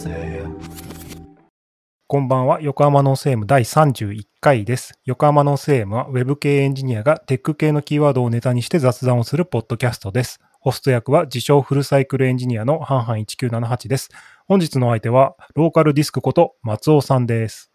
[0.00, 0.42] せ。
[2.06, 4.98] こんばんは、横浜ノース M 第31回です。
[5.04, 10.40] 横浜ノース M は Web 系エンジニアがテック系のキーワードをネタにして雑談をするポッドキャストです。
[10.60, 14.08] ホスト役は自称フルサイクルエンジニアのハンハン1978です。
[14.46, 17.70] 本日のお相手はローカルディスクこと松尾さんです。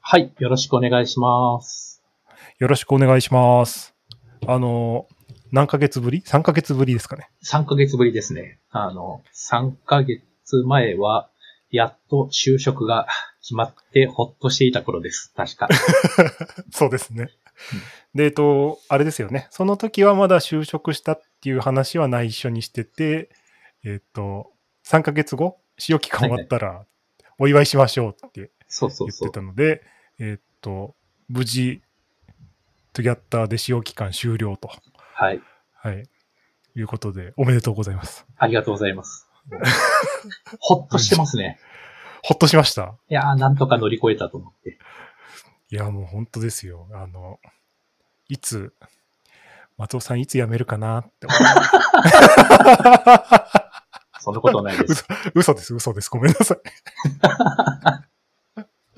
[0.00, 0.32] はい。
[0.38, 2.02] よろしくお願いします。
[2.58, 3.94] よろしくお願いします。
[4.46, 5.06] あの、
[5.52, 7.28] 何ヶ月ぶり ?3 ヶ月ぶりですかね。
[7.44, 8.58] 3ヶ月ぶりですね。
[8.70, 10.22] あの、3ヶ月
[10.66, 11.30] 前は、
[11.70, 13.06] やっと就職が
[13.40, 15.32] 決まってほっとしていた頃です。
[15.34, 15.68] 確か。
[16.72, 17.30] そうですね。
[18.14, 19.48] で、えっと、あれですよね。
[19.50, 23.30] その時はまだ就職したっていう話は内緒にしてて、
[23.84, 24.52] えっと、
[24.86, 26.86] 3ヶ月後、使用期間終わったら、
[27.38, 29.30] お祝いしましょうって言って。
[29.32, 29.82] たので、
[30.18, 30.96] えっと、
[31.28, 31.82] 無事、
[32.92, 34.70] トゥギャッターで使用期間終了と、
[35.14, 35.40] はい。
[35.74, 36.02] はい、
[36.74, 38.26] いうことで、おめでとうございます。
[38.36, 39.27] ありがとうございます。
[40.60, 41.58] ほっとしてますね。
[42.22, 42.96] ほっとしました。
[43.08, 44.78] いやー、なんとか乗り越えたと思って。
[45.70, 46.88] いや、もう本当ですよ。
[46.92, 47.38] あの、
[48.28, 48.74] いつ、
[49.76, 51.34] 松尾さんいつ辞めるかなって思
[54.18, 55.06] そんなことないです。
[55.34, 56.10] 嘘です、嘘です。
[56.10, 56.58] ごめんなさい。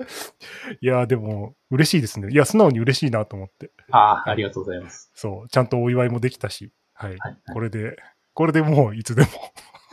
[0.81, 2.33] いや、でも、嬉しいですね。
[2.33, 3.71] いや、素直に嬉しいなと思って。
[3.91, 5.11] ああ、ありがとうございます。
[5.15, 7.17] そう、ちゃんとお祝いもできたし、はい。
[7.19, 7.37] はい。
[7.53, 7.97] これで、
[8.35, 9.29] これでもういつでも。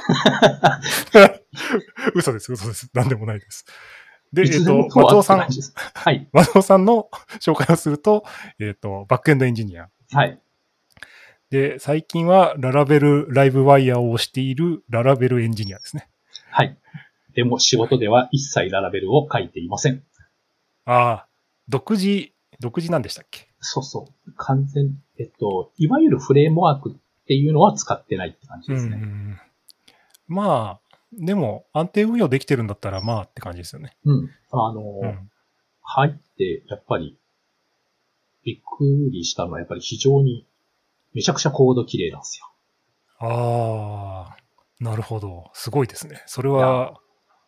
[2.16, 2.90] 嘘です、嘘です。
[2.94, 3.66] なんでもないです。
[4.34, 5.48] で、えっといつでも、とは松尾さん
[5.94, 6.28] はい。
[6.32, 8.24] 松尾さんの紹介をすると、
[8.60, 9.90] えっと、バックエンドエンジニア。
[10.12, 10.40] はい。
[11.50, 16.10] で、最近はララベルライブワイヤーを押しているララベルエンジニアですね。
[16.50, 16.78] はい。
[17.34, 20.04] でも仕事では一切ララベルを書いていません。
[20.86, 21.28] ああ、
[21.70, 23.48] 独自、独自なんでしたっけ？
[23.60, 24.34] そうそう。
[24.36, 26.96] 完全、えっと、いわゆるフレームワークっ
[27.28, 29.00] ていうのは使ってないって感じですね。
[29.02, 29.40] うん
[30.28, 33.96] まあ、でも安定運用できてるんだったらまあって感じですよね。
[34.06, 34.30] うん。
[34.52, 35.32] あの、うん。
[35.82, 37.18] 入って、やっぱり、
[38.44, 40.46] びっくりしたのは、やっぱり非常に、
[41.14, 42.46] めちゃくちゃコード綺麗なんですよ。
[43.20, 45.50] ああ、なるほど。
[45.54, 46.22] すごいですね。
[46.28, 47.00] それは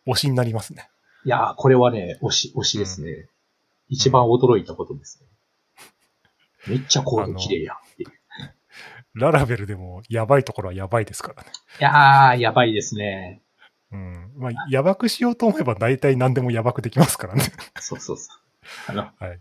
[0.08, 0.90] 推しになりますね。
[1.26, 3.28] いやー、これはね、推し、推しですね。
[3.90, 5.28] 一番驚いたことですね。
[6.68, 8.19] めっちゃコード綺麗やんっていう。
[9.16, 11.50] ララベルでもやばいところはやばいですからね。
[11.80, 13.42] いやー、やばいですね。
[13.92, 14.32] うん。
[14.36, 17.44] まあ、やばくしようと思えば大体何でもやばくできますからね。
[17.80, 18.40] そうそうそう。
[18.88, 19.40] あの、はい。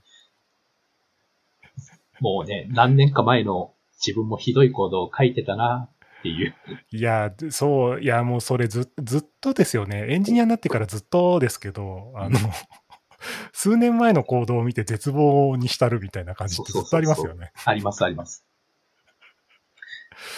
[2.21, 3.75] もうね、何年か前の
[4.05, 6.55] 自分もひどいコードを書いてたなっていう。
[6.91, 10.07] いや、でそう、いや、もうそれずずっとですよね。
[10.09, 12.39] エンジニアになってからずっとですけど、あの、
[13.53, 17.53] 数年前の行動を見て絶望に浸るみたいな感じってずっとありますよね。
[17.65, 18.48] あります、あります。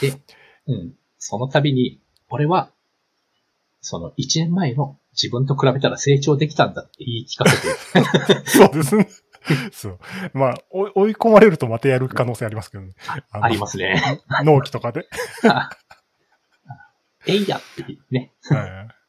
[0.00, 0.20] で、
[0.66, 0.94] うん。
[1.18, 2.70] その度に、俺は、
[3.80, 7.60] その1年前の自分と比べたら成長できたんだって言い聞かせ
[8.34, 9.08] て、 そうですね。
[9.72, 9.98] そう。
[10.34, 12.92] まあ、追い込まれるとまたやる可能性ありますけどね。
[13.30, 14.20] ありますね。
[14.44, 15.08] 納期とかで。
[17.26, 18.32] えいやってね。
[18.48, 19.00] はい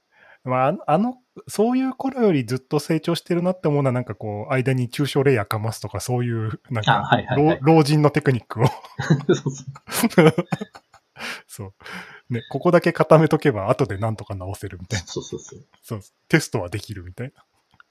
[0.44, 8.66] まああの、そういう頃よりずっと成長してるなって思うのは、なんかこう、間に抽象レイヤーかますとか、そういう、なんあか、はいはいはい老老人のテクニックを、
[11.48, 11.74] そう。
[12.34, 15.08] ね、ここだけ固めとけば、後でなんとか直せるみたいな。
[15.08, 16.02] そうそうそうそう。
[16.28, 17.44] テストはできるみたいな。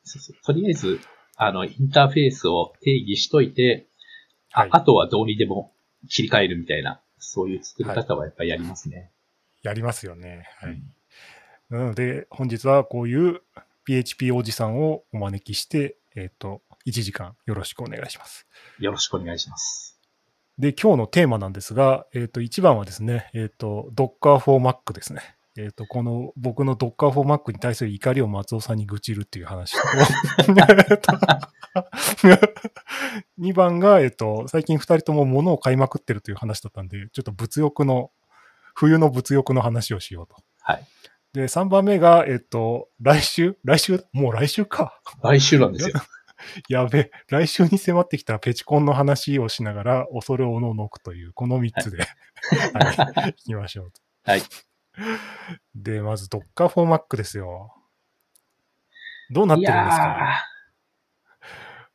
[0.03, 1.01] そうそうとりあえず、
[1.37, 3.87] あの、インターフェースを定義しといて、
[4.53, 5.73] あはいあとはどうにでも
[6.09, 9.13] 切り替えるみたいな、そういう作り方はやっぱりやりますね。
[9.63, 10.49] やりますよね。
[10.61, 10.83] はい。
[11.71, 13.43] なので、本日はこういう
[13.85, 18.49] PHP おじさんをお招きして、えっ、と、1時間よろしくお願いします。
[18.81, 19.97] よろしくお願いします。
[20.59, 25.37] で、今日のテーマなんですが、えっ、と、1番はですね、えっ、と、Docker for Mac ですね。
[25.57, 29.79] えっ、と、この僕の Docker for Mac に対する怒りを松尾さんに愚痴るっていう話と
[33.39, 38.11] 2番が、えっ、と、最近2人とも物を買いまくってるという話だったんで、ちょっと物欲の、
[38.75, 40.35] 冬の物欲の話をしようと。
[40.63, 40.85] はい。
[41.33, 43.57] で、3番目が、えっ、と、来週？
[43.65, 44.05] 来週？
[44.13, 45.01] もう来週か。
[45.23, 45.95] 来週なんですよ。
[46.69, 54.01] やべえ、来週に迫ってきたペチコンの話をしながら、恐れおののくという、この3つで、はい、 いきましょうと。
[54.25, 54.43] はい。
[55.75, 57.75] で、まず、Docker for Mac ですよ。
[59.31, 60.03] どうなっているんですか？
[60.03, 60.51] や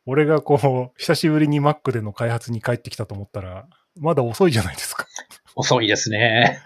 [0.06, 3.68] 俺がこう、久しぶりに Mac での開発に帰ってきたと思ったら、
[4.00, 5.04] まだ遅いじゃないですか。
[5.04, 6.62] ー、遅いですね。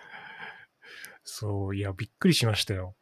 [1.40, 2.96] そう、いや、びっくりしましたよ。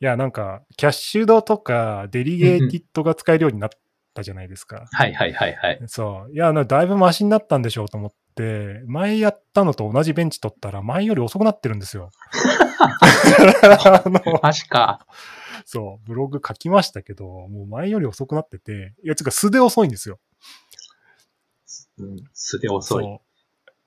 [0.00, 3.70] いや、なんか、キャッシュドとか、デリゲーティッドが使えるようになっ
[4.14, 4.86] たじゃないですか。
[4.92, 5.80] はいはいはいはい。
[5.88, 6.32] そう。
[6.32, 12.12] いや、なだいぶマシになったんでしょうと思って、前やったのと同じベンチ取ったら、前より遅くなってるんですよ。
[12.78, 15.04] あのマジか。
[15.64, 20.20] そう、ブログ書きましたけど、もう前より遅くなってて、いや、つうか素で遅いんですよ。
[21.98, 23.18] うん、素で遅い。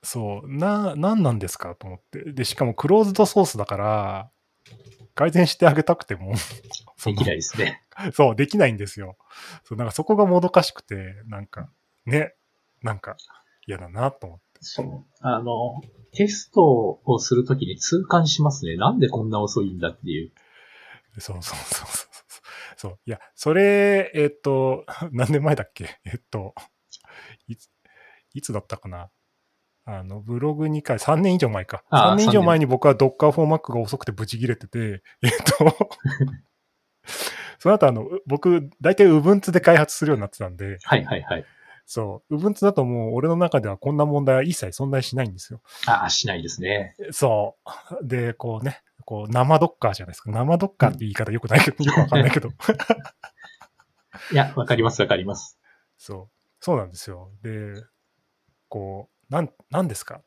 [0.02, 0.48] そう。
[0.48, 2.32] な、なんなんですかと思って。
[2.32, 4.30] で、しかもクローズドソースだから、
[5.14, 6.32] 改善してあげたくても、
[7.04, 7.82] できないですね。
[8.14, 9.16] そう、できないんですよ。
[9.64, 11.70] そう、なんかそこがもどかしくて、なんか、
[12.06, 12.34] ね、
[12.82, 13.16] なんか
[13.66, 14.44] 嫌だなと思って。
[14.62, 15.04] そう。
[15.20, 15.82] あの、
[16.12, 18.76] テストをするときに痛感しますね。
[18.76, 20.32] なんでこんな遅いんだっていう。
[21.18, 22.10] そうそうそうそうそう。
[22.76, 22.98] そう。
[23.04, 26.00] いや、それ、えっと、 何年前だっけ？
[26.04, 26.54] えっと、
[27.48, 27.68] いつ、
[28.32, 29.10] いつだったかな？
[29.84, 31.82] あの、ブログ2回、3年以上前か。
[31.90, 35.76] ああ3年以上前に僕は Docker for Mac が遅くてブチ切れてて、 えっと、
[37.58, 41.44] その後あの、僕、大体 Ubuntu で開発するようになってたんで、はいはいはい。
[41.86, 45.60] そう、Ubuntu だともう俺の中ではこんな問題は一切存在しないんですよ。
[45.86, 46.94] ああ、しないですね。
[47.10, 47.56] そ
[48.00, 48.06] う。
[48.06, 50.30] で、こうね、こう、生ドッカーじゃないですか。
[50.30, 52.50] 生ドッカーって言い方よくないけど、よくわかんないけど。
[54.30, 55.58] いや、わかりますわかります。
[55.98, 56.44] そう。
[56.60, 57.32] そうなんですよ。
[57.42, 57.74] で、
[58.68, 60.16] こう、なん、なんですか？
[60.16, 60.22] っ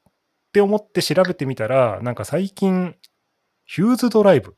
[0.54, 2.96] て思って調べてみたら、なんか最近、
[3.66, 4.56] フューズドライブ。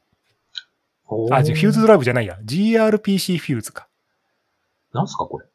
[1.31, 2.38] あ、じゃフューズドライブじゃないや。
[2.44, 3.88] GRPC フューズか。
[4.94, 5.45] なんすかこれ？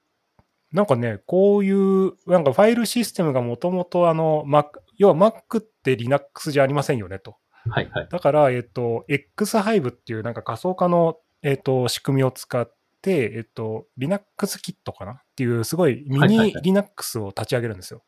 [0.73, 7.37] なんかね、こういう、なんかファイルシステムがもともとあの、Mac、要は Mac って Linux じゃありませんよねと。
[7.69, 8.09] はいはい。
[8.09, 12.73] だから、えっと、X-Hive っていうなんか仮想化の、えっと、仕組みを使っ
[13.03, 15.13] て、えっと、Linux キットかな？
[15.13, 18.05] っていう、すごいミニ Linux を立ち上げるんですよ。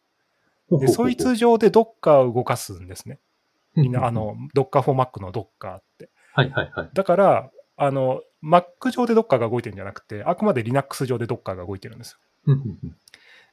[0.78, 3.20] で、 そいつ上で Docker を動かすんですね。
[3.74, 6.10] みんな、あ、の、Docker for Mac の Docker って。
[6.34, 6.90] はいはいはい。
[6.92, 12.54] だから、あの、Mac 上で Docker が動いてるんじゃなくて、あくまで Linux 上で Docker が動いてるんですよ。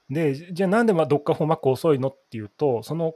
[0.09, 3.13] で、じゃあなんでまあ Docker for Mac 遅いのっていうと、その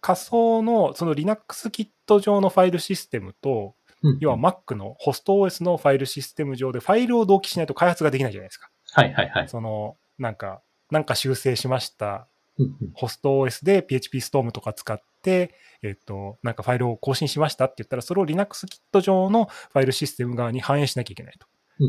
[0.00, 8.70] 仮想の、その Linux キット上のファイルシステムと、うん要は Mac のホスト OS のファイルシステム上でファイルを同期しないと開発ができないじゃないですか。
[8.92, 9.48] はいはいはい。
[9.48, 10.60] その、なんか、
[10.90, 12.28] なんか修正しました。
[12.94, 21.46] ホスト OS で PHP ストームとか使って、えっと、なんかファイルを更新しましたって言ったら、それを Linux キット上のファイルシステム側に反映しなきゃいけないと。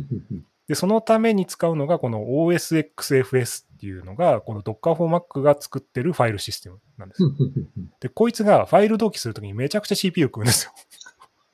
[0.67, 7.21] で、そのために使うのが、この OSXFS っていうのが、この Docker for Mac が作ってるファイルシステムなんです
[8.01, 10.71] で、こいつがファイル同期するときにめちゃくちゃ CPU 食うんですよ。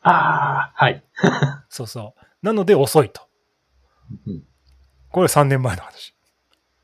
[0.04, 1.04] ああ、はい。
[1.70, 2.46] そうそう。
[2.46, 3.22] なので遅いと。
[4.26, 4.44] うん
[5.12, 6.16] これ3年前の話。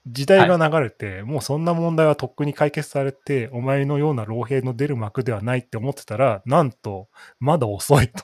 [0.08, 7.08] 時代が流れて、もうそんな問題はとっくに解決されて、お前のような老兵の出る幕ではないって思ってたら、なんと、
[7.40, 8.24] まだ遅いと。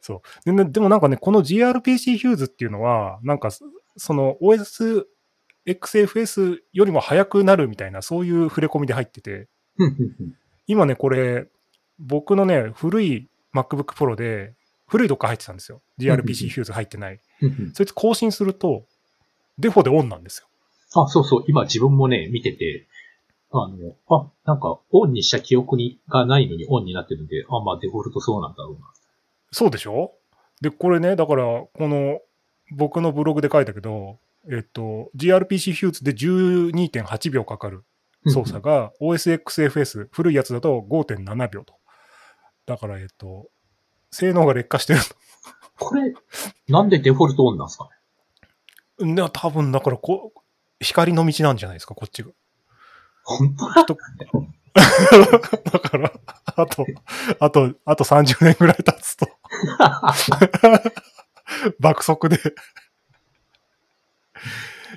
[0.00, 0.64] そうで。
[0.64, 3.50] でもなんかね、この gRPC FUSE っていうのは、なんか、
[3.96, 9.48] その OSXFS よりも早くなるみたいな、そういう触れ込みで入ってて、
[10.66, 11.46] 今ね、これ、
[11.98, 14.54] 僕のね、古い MacBook Pro で、
[14.86, 15.82] 古いどっか入ってたんですよ。
[15.98, 17.20] gRPC FUSE 入ってない。
[17.74, 18.84] そいつ更新すると、
[19.58, 20.48] デフォでオンなんですよ。
[21.02, 21.44] あ、そうそう。
[21.48, 22.86] 今自分もね、見てて、
[23.50, 28.80] あの、あ、なんか、オンにした記憶にがないのにオンになってるんで、あ、まあデフォルトそうなんだろうな。
[29.50, 30.12] そうでしょ？
[30.60, 32.20] で、これね、だから、この、
[32.70, 34.18] 僕のブログで書いたけど、
[34.50, 37.84] えっと、gRPC フューズで12.8秒かかる
[38.28, 41.74] 操作が、OSXFS、古いやつだと5.7秒と。
[42.64, 43.48] だから、えっと、
[44.10, 45.00] 性能が劣化してる
[45.82, 46.14] これ、
[46.68, 47.90] なんでデフォルトオンなんですかね？
[48.98, 49.04] と。
[49.24, 50.40] ね、多分、だからこう、
[50.80, 52.30] 光の道なんじゃないですか、こっちが。
[53.24, 53.84] 本当だ。
[53.84, 53.96] と
[54.74, 56.12] だから、
[56.56, 56.86] あと、
[57.40, 59.26] あと、あと30年ぐらい経つと、
[61.78, 62.38] 爆速で。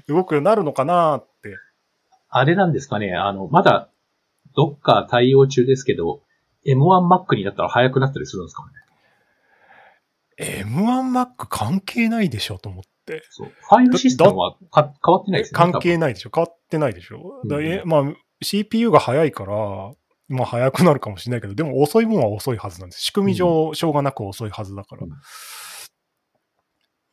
[0.08, 1.56] 動くようになるのかなって。
[2.30, 3.14] あれなんですかね？
[3.16, 3.90] あの、まだ、
[4.56, 6.22] どっか対応中ですけど、
[6.66, 8.72] M1Mac になったら速くなったりするんですかね？
[10.40, 13.24] M1Mac 関係ないでしょと思って。
[13.30, 13.50] そう。
[13.50, 15.72] ファイルシステムはか変わってないですよね。
[15.72, 16.14] 関係ない。
[16.14, 18.04] でしょ変わってないでしょ、だうんえまあ、
[18.42, 19.56] CPU が速いから、
[20.28, 23.02] まあ速くなるかもしれないけど、でも遅いもんは遅いはずなんです。
[23.02, 25.04] 仕組み上、しょうがなく遅いはずだから。
[25.04, 25.12] うん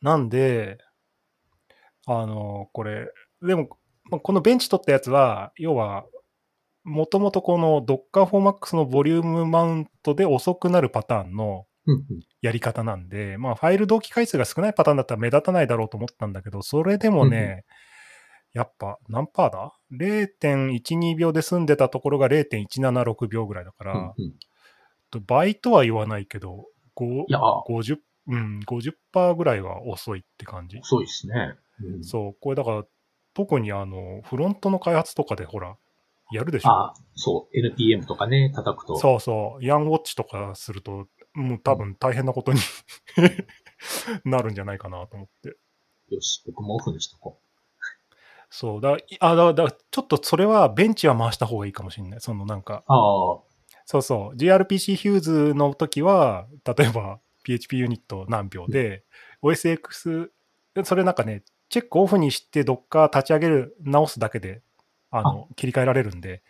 [0.03, 0.79] なんで、
[2.05, 3.07] あの、これ、
[3.41, 3.69] でも、
[4.11, 6.05] まあこのベンチ取ったやつは、要は、
[6.83, 11.65] もともとこの Docker for Max のボリュームマウントで遅くなるパターンの
[12.41, 17.65] やり方なんで、まあ、ファイル同期回数が少ないパターンだったら目立たないだろうと思ったんだけど、それでもね、
[18.53, 24.13] やっぱ何パーだ ?0.12 秒で済んでたところが0.176秒ぐらいだから、
[25.27, 27.97] 倍とは言わないけど、5いや、50、
[28.27, 30.77] うん、50%ぐらいは遅いって感じ。
[30.79, 31.55] 遅いですね。
[31.81, 32.83] うんそう、これだから、
[33.33, 35.75] 特にあの、フロントの開発とかでほら、
[36.31, 36.69] やるでしょ？
[36.69, 37.57] あそう。
[37.57, 38.95] NPM とかね、叩くと。
[38.97, 42.59] そうそう、ヤンウォッチとかすると、もう多分大変なことに
[44.25, 45.57] なるんじゃないかなと思って。
[46.09, 47.39] よし、僕もオフにしとこ
[48.49, 52.21] そうだ、いあだだちょっとそれはベンチは回した方がいいかもしれない。
[52.21, 52.93] そのなんか、う。
[52.93, 52.95] あ
[53.37, 53.41] あ、
[53.85, 59.03] そうそう、gRPC ヒューズの時は、例えば PHP ユニット何秒で、
[59.41, 60.29] OSX、
[60.83, 64.61] それなんかね、チェックオフにして Docker 立ち上げる、直すだけで、
[65.09, 66.43] あの、切り替えられるんで、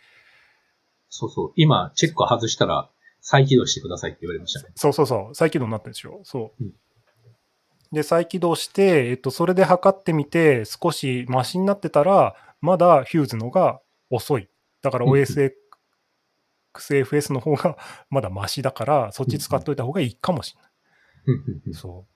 [1.08, 1.52] そうそう。
[1.54, 2.90] 今、チェック外したら、
[3.26, 4.72] 再起動してくださいって言われましたね。
[4.76, 6.20] そうそうそう、再起動になってるでしょ。
[6.24, 6.64] そう。
[6.64, 6.72] うん
[7.92, 14.48] で、再起動して、えっと、それで測ってみて、少しマシになってたら、まだヒューズのが遅い。
[14.82, 15.52] だから OSXFS
[17.32, 17.76] の方が
[18.10, 20.68] まだマシだから、そっち使っといた方がいいかもしれな
[21.70, 21.74] い。
[21.74, 22.12] そう。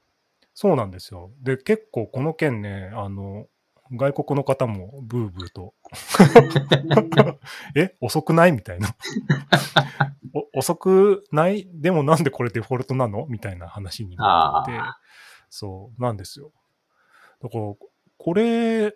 [0.52, 1.30] そうなんですよ。
[1.42, 3.46] で、結構この件ね、あの、
[3.92, 5.74] 外国の方もブーブーと、
[7.76, 8.52] え遅くない？
[8.52, 8.96] みたいな。
[10.54, 11.68] お遅くない？
[11.72, 13.26] でもなんでこれデフォルトなの？
[13.28, 14.98] みたいな話になっててあ、
[15.50, 16.52] そう、なんですよ。
[17.42, 17.74] だから、
[18.18, 18.94] これ、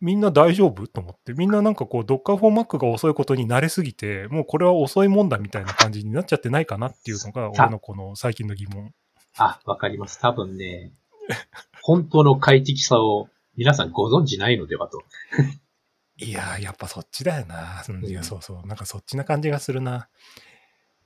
[0.00, 0.86] みんな大丈夫？
[0.86, 8.92] と思って、みんななんかこう、Docker for Mac が遅いことに慣れすぎて、もうこれは遅いもんだみたいな感じになっちゃってないかなっていうのが、さ俺のこの最近の疑問。
[9.38, 10.20] あ、わかります。
[10.20, 10.92] 多分ね、
[11.82, 15.02] 本当の快適さを皆さんご存知ないのではと。
[16.20, 17.82] いやー、やっぱそっちだよな。
[17.88, 18.66] うんいや、うんそうそう。
[18.66, 20.08] なんかそっちな感じがするな。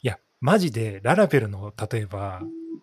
[0.00, 2.42] いや、マジで、ララベルの、例えば、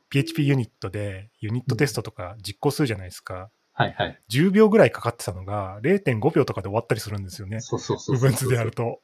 [0.10, 3.50] PHP ユニットで、ユニットテストとか実行するじゃないですか。
[3.74, 4.22] はいはい。
[4.30, 7.62] 10秒ぐらいかかってたのが、0.5秒とかで終わったりするんですよね。
[7.62, 8.30] そうそうそうそう。
[8.30, 9.02] 部分図でやると。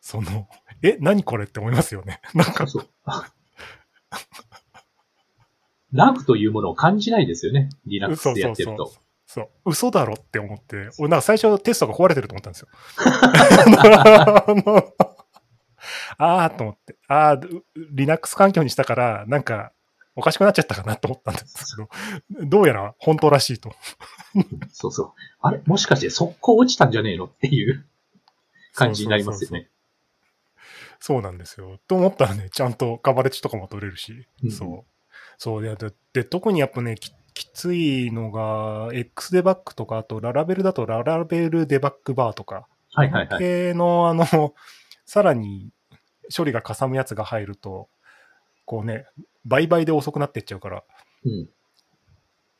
[0.00, 0.48] その、
[0.82, 2.20] え、何これって思いますよね。
[2.34, 2.88] なんか、そう。
[5.92, 7.70] ラグというものを感じないですよね。
[7.86, 8.86] リラックスでやってると。
[8.86, 9.02] そう、
[9.64, 12.68] 嘘だろって思って、俺なんか最初テストが壊れてると思ったんですよ。
[13.06, 14.94] あの
[16.18, 17.40] あーと思って、ああ、
[17.92, 19.72] Linux 環境にしたから、なんか、
[20.14, 21.82] おかしくなっちゃったかなと思ったんですけ
[22.40, 23.74] ど、どうやら本当らしいと。
[24.72, 25.12] そうそう。
[25.40, 27.86] あれもしかして速攻落ちたんじゃねえのっていう
[28.74, 29.68] 感じになりますよね。
[31.00, 31.78] そうなんですよ。
[31.86, 35.12] と思ったらね、ちゃんとカバレッジとかも取れるし、うんそう。
[35.36, 43.38] そうででで、特にやっぱねき、きついのが、X デバッグとか、あとララベルだとララベルデバッグバーとか、はいはいはい。
[43.38, 44.24] 系の、あの、
[45.04, 45.70] さらに
[46.34, 47.90] 処理がかさむやつが入ると、
[48.64, 49.06] こうね、
[49.44, 50.84] 倍々で遅くなっていっちゃうから、
[51.26, 51.50] うん。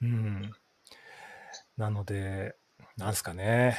[0.03, 0.53] うん。
[1.79, 2.55] なので、
[2.99, 3.79] なんすかね。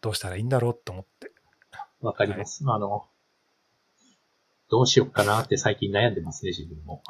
[0.00, 1.32] どうしたらいいんだろうと思って。
[2.00, 2.62] わかります。
[2.64, 3.08] あの、
[4.70, 7.02] どうしよっかなって最近悩んでますね、自分も。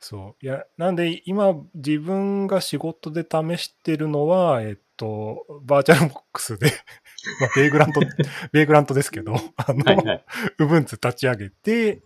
[0.00, 0.44] そう。
[0.44, 6.72] いや、なんで今自分が仕事で試してるのは、えっと、バーチャルボックスで、
[7.40, 8.00] まあ、ベイグラント、
[8.52, 10.24] ベイグラントですけど、あの、はいはい。
[10.58, 12.02] 立ち上げて、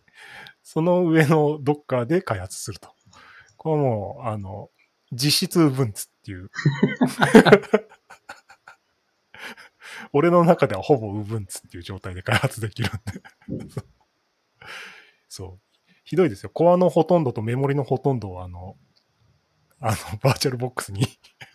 [0.62, 2.92] その上の Docker で開発すると。
[3.56, 4.70] これはもう、あの、
[5.12, 6.50] 実質 Ubuntu っていう。
[10.12, 12.90] 俺の中ではほぼ Ubuntu っていう状態で開発できる
[13.52, 13.72] んで。
[15.28, 15.63] そう。
[16.04, 16.50] ひどいですよ。
[16.50, 18.76] コアのほとんどとメモリのほとんどをあの、
[19.80, 21.06] あの、 バーチャルボックスに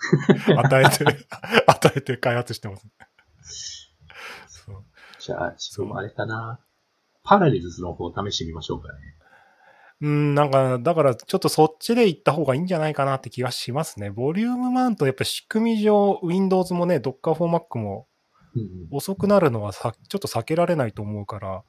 [0.58, 1.06] 与えて、
[1.68, 2.88] 与えて開発してます。
[4.48, 4.84] そう。
[5.20, 6.60] じゃあ、ちょっとあれかな。
[7.24, 9.00] パラレルズの方を試してみましょうかね。
[10.02, 14.10] うん、なんか、だからちょっとそっちで行った方がいいんじゃないかなって気がしますね。
[14.10, 18.08] ボリュームマウント、やっぱ仕組み上、Windows もね、Docker for Mac も
[18.56, 18.88] うんうん。
[18.92, 21.64] 遅くなるのはさちょっと避けられないと思うから、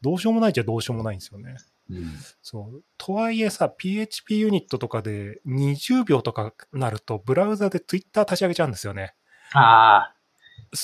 [0.00, 1.56] どうしようもないっちゃどうしようもないんですよね。
[1.90, 2.82] うん、そう。
[2.98, 9.14] とはいえさ、PHP ユニットとかで20秒とかなると、ブラウザで Twitter 立ち上げちゃうんですよね。
[9.52, 10.14] ああ、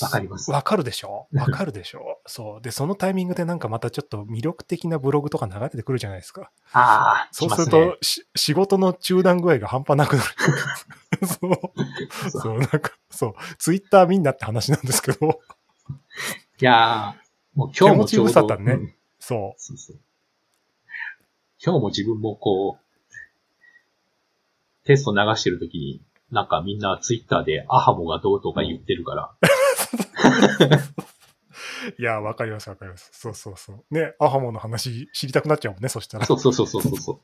[0.01, 1.27] わかりますわかるでしょ？
[1.35, 2.19] わかるでしょ？
[2.25, 2.61] そう。
[2.61, 6.49] で、そのタイミングでなんかまたちょっと魅力的なブログとか流れてくるじゃないですか。
[6.71, 10.29] ああ、そうすすると、ねし仕事の中断具合が半端なくなる。
[11.27, 12.29] そう。
[12.31, 13.33] そうなんか、そう。
[13.59, 15.39] ツイッターみんなって話なんですけど、
[16.59, 19.99] いやー、もう今日もちょうど、手持ち無沙汰ねうんそそうそう。
[21.65, 22.85] 今日も自分もこう、
[24.85, 25.99] テスト流してるときに、
[26.31, 29.45] なんかみんなツイッターでアハモがどうとか言ってるから、う。
[31.99, 33.09] いや、わかりますわかります。
[33.13, 33.93] そうそうそう。
[33.93, 36.25] ね、アハモの話知りたくなっちゃうもんね、そしたら。
[36.27, 37.19] そうそうそうそうそうそう。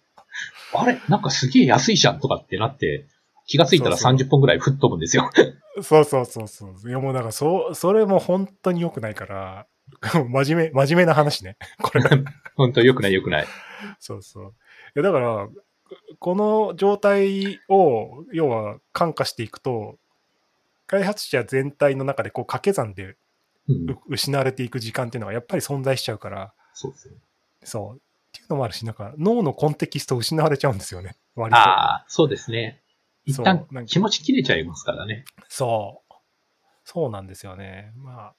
[0.73, 0.99] あれ？
[1.07, 3.07] なんかすげえ安いじゃんとかってなって、
[3.45, 5.29] 気がついたらそうそう30本ぐらい吹っ飛ぶんですよ。
[5.83, 6.89] そうそうそうそう。
[6.89, 9.67] いや、もうだから、そう、それも本当に良くないから、
[10.29, 11.57] 真面目、真面目な話ね。
[11.81, 12.03] これ。
[12.55, 13.47] 本当良くない良くない。
[13.99, 14.45] そうそう。
[14.49, 14.51] い
[14.95, 15.49] や、だから、
[16.19, 19.97] この状態を、要は、感化していくと、
[20.87, 23.17] 開発者全体の中で、こう、掛け算で
[24.07, 27.15] 失われていく時間っていうのがやっぱり存在しちゃうから、そうですね。
[27.63, 27.97] そう。
[27.97, 27.99] っ
[28.31, 31.17] ていうのもあるし、なんか脳のコンテキスト失われちゃうんですよね。
[31.35, 31.59] 割と。
[31.59, 32.81] ああ、そうですね。
[33.25, 35.25] 一旦気持ち切れちゃいますからね。
[35.47, 36.13] そう。
[36.83, 37.93] そうなんですよね。
[37.95, 38.35] まあ、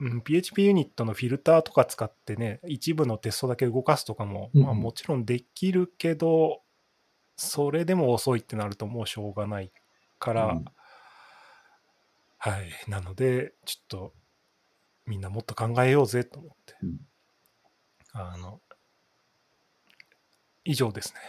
[0.00, 6.62] うん、PHP ユニットのフィルターとか使ってね、一部のテストだけ動かすとかも、うんまあもちろんできるけど、
[7.36, 9.70] それでも遅いってなるともうしょうがない
[10.18, 10.64] から、うん
[12.40, 12.70] はい。
[12.86, 14.12] なので、ちょっと、
[15.06, 16.76] みんなもっと考えようぜと思って。
[16.82, 16.98] うん
[18.12, 18.60] あの、
[20.64, 21.20] 以上ですね。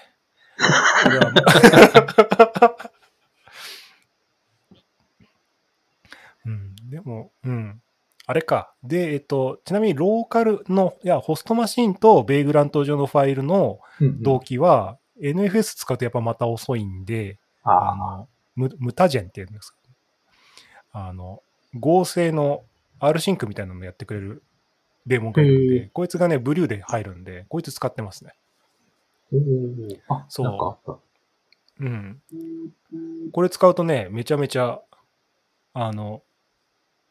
[6.45, 7.81] うん、でも、うん。
[8.29, 8.71] あれか。
[8.83, 19.77] で、えっと、ちなみにローカルの、いや、ホストマシンとベイグラント上のファイルのうん同期は、NFS 使うとやっぱまた遅いんで、あの、無無多ジェンっていうんですか、
[20.91, 21.41] あの、
[21.73, 22.61] 合成の
[22.99, 24.43] R シンクみたいなのやってくれる
[25.07, 28.35] デーモンがいるんへで、こいつがね、ブリューで入るんで、こいつ使ってますね。
[30.07, 30.43] あ、そ
[30.87, 31.83] う。
[31.83, 32.21] うん。
[33.31, 34.81] これ使うとね、めちゃめちゃ、
[35.73, 36.21] あの、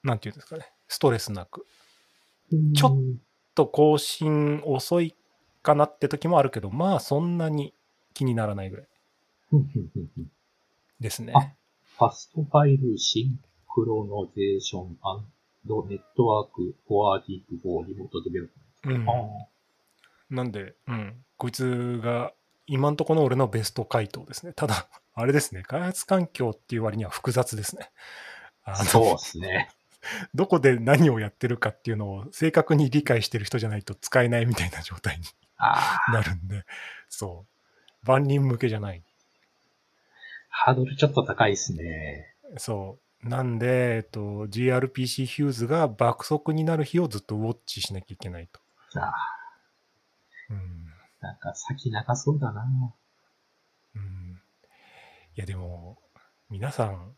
[0.04, 1.66] なんていうんですかね、ストレスなく。
[2.74, 3.18] ちょっ
[3.54, 5.14] と更新遅い
[5.62, 7.74] かなって時もあるけど、まあそんなに
[8.14, 8.86] 気にならないぐらい
[11.00, 11.32] ですね。
[11.36, 11.52] あ
[11.98, 19.06] fast file synchronization network forwarding for remote develop うん
[20.30, 22.32] なんで、うん、こいつが
[22.66, 24.52] 今んところの俺のベスト回答ですね。
[24.52, 27.90] ただ、あれですね、開発環境っていう割には複雑ですね。
[28.84, 29.70] そうですね。
[30.34, 35.24] どこで何をやってるかっていうのを正確に理解してる人じゃないと使えないみたいな状態に
[36.12, 36.64] なるんで、
[37.08, 38.06] そう。
[38.06, 39.02] 万人向けじゃない。
[40.48, 42.34] ハードルちょっと高いですね。
[42.56, 43.28] そう。
[43.28, 48.60] なんで、えっと、gRPC ヒューズが爆速になる日をずっとウォッチしなきゃいけないと。
[49.00, 49.12] ああ、
[50.50, 50.86] うん。
[51.20, 52.64] なんか先長そうだな。
[53.96, 54.40] うん。
[55.36, 55.98] いや、でも、
[56.48, 57.16] 皆さん、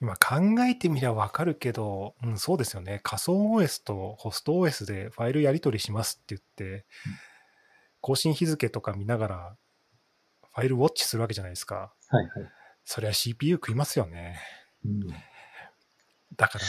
[0.00, 3.00] 今考えてみりゃわかるけど、うん、そうですよね。
[3.02, 6.84] 仮想 OS とホスト OS でファイルやり取りしますって言って、
[8.00, 9.56] 更新日付とか見ながら、
[10.54, 11.92] ファイルウォッチするわけじゃないですか。
[12.08, 12.30] はいはい。
[12.84, 14.38] そりゃ CPU 食いますよね。
[14.84, 15.00] うん、
[16.36, 16.64] だから、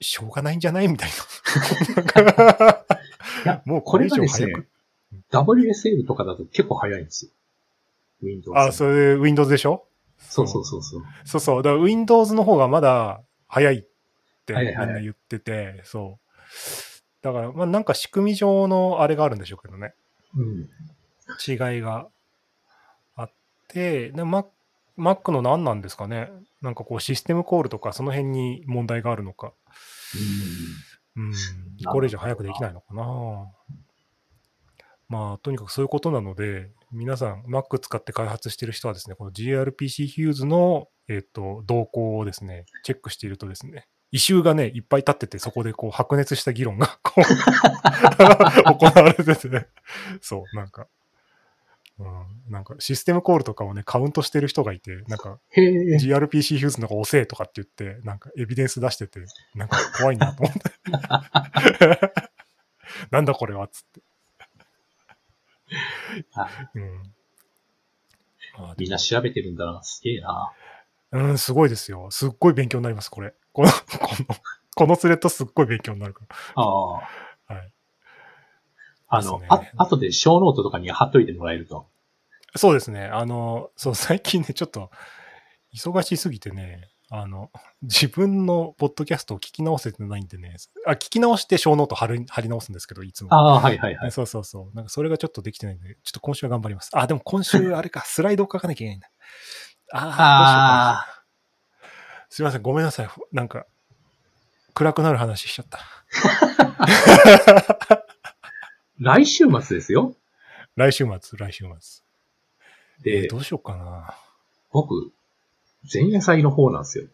[0.00, 2.84] しょうがないんじゃないみたいな。
[3.44, 4.60] いや、 もうここれ以上れがです早く
[5.12, 7.30] ね。、WSL とかだと結構早いんですよ。
[8.22, 8.58] Windows。
[8.58, 9.88] あ、それ Windows でしょ？
[10.18, 11.02] そうそうそうそう。
[11.24, 11.62] そうそう。
[11.62, 13.82] だから Windows の方がまだ早いっ
[14.44, 17.22] てみんはいはいはいな言ってて、そう。
[17.22, 19.94] だから、まあなんか仕組み上のあれがあるんでしょうけどね。
[20.36, 20.68] うん。
[21.46, 22.08] 違いが
[23.16, 23.30] あっ
[23.68, 24.46] て、で Mac,
[24.98, 26.30] Mac の何なんですかね。
[26.62, 29.52] なんかこうシステムコールとかその辺に問題があるのか。
[31.16, 31.32] うん。
[31.82, 33.50] どこれ以上早くできないのかな。
[35.08, 47.22] まあ、とにかくそういうことなので、皆さん、Mac 使って開発してる人はですね、この gRPC ヒューズの、えっ、と、動向をですね、チェックしているとですね、異臭がね、いっぱい立ってて、そこでこう、白熱した議論が こう
[48.74, 49.68] 行われてて、
[50.22, 50.88] そう、なんか、
[51.98, 59.20] うん、なんかシステムコールとかをね、カウントしてる人がいて、なんか、gRPC ヒューズの方が遅えとかって言って、なんかエビデンス出してて、
[59.54, 60.62] なんか怖いなと思って。
[63.10, 64.00] なんだこれはっつって。
[66.34, 67.02] あうん。
[68.58, 69.82] あみんな調べてるんだな。
[69.82, 70.52] すげえな。
[71.12, 72.10] うん、すごいですよ。
[72.10, 73.34] すっごい勉強になります、これ。
[73.52, 73.76] この、こ
[74.28, 74.36] の、
[74.74, 76.24] このスレッドすっごい勉強になるか
[76.54, 76.62] あ
[76.98, 77.00] あ。
[77.54, 77.56] ら。
[77.56, 77.72] はい。
[79.08, 81.86] あの、ねあ、後でショーノートとかに貼っといてもらえると。
[82.56, 83.06] そうですね。
[83.06, 84.90] あの、そう、最近ね、ちょっと、
[85.74, 87.50] 忙しすぎてね、あの、
[87.82, 93.32] 自分のポッドキャストを聞き直せてないんでね、あ、聞き直してショーノート貼る貼り直すんですけど、いつも。
[93.34, 94.12] ああ、はいはいはい。
[94.12, 94.76] そうそうそう。
[94.76, 96.90] なんかそれがちょっとできてないんで、ちょっと今週は頑張ります。
[96.94, 99.10] あ、でも今週 あれか、スライドを書かなきゃいけないんだ。
[99.92, 102.26] ああ、どうしようかな。
[102.28, 103.08] すいません、ごめんなさい。
[103.32, 103.66] なんか、
[104.74, 105.78] 暗くなる話しちゃった。
[108.98, 110.14] 来週末ですよ？
[110.74, 112.04] 来週末、来週末。
[113.04, 114.14] えでー、どうしようかな。
[114.72, 115.12] 僕、
[115.92, 117.06] 前夜祭の方なんですよ。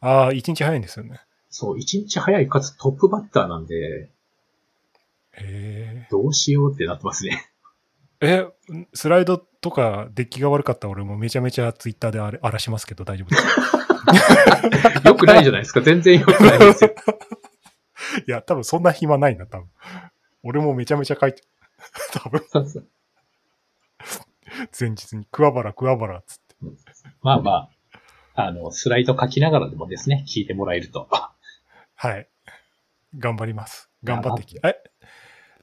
[0.00, 1.20] ああ、一日早いんですよね。
[1.50, 4.10] そう、一日早いかつトップバッターなんで、
[5.36, 7.50] へどうしようってなってますね。
[8.20, 8.46] え。
[8.72, 13.42] え、スライドとかデッキが悪かったら俺もめちゃめちゃツイッターで荒らしますけど大丈夫です
[15.02, 15.02] か？
[15.10, 15.80] よくないじゃないですか。
[15.80, 16.94] 全然よくないですよ。
[18.28, 19.68] いや、多分そんな暇ないな、多分。
[20.44, 21.42] 俺もめちゃめちゃ書いて、
[22.12, 22.42] 多分
[24.78, 26.54] 前日に、桑原、桑原っつって。
[27.24, 27.70] まあま
[28.34, 31.08] あ、あの、スライド書きながらでもですね、聞いてもらえると。
[31.94, 32.28] はい。
[33.18, 33.88] 頑張ります。
[34.04, 34.58] 頑張ってき。
[34.62, 34.74] え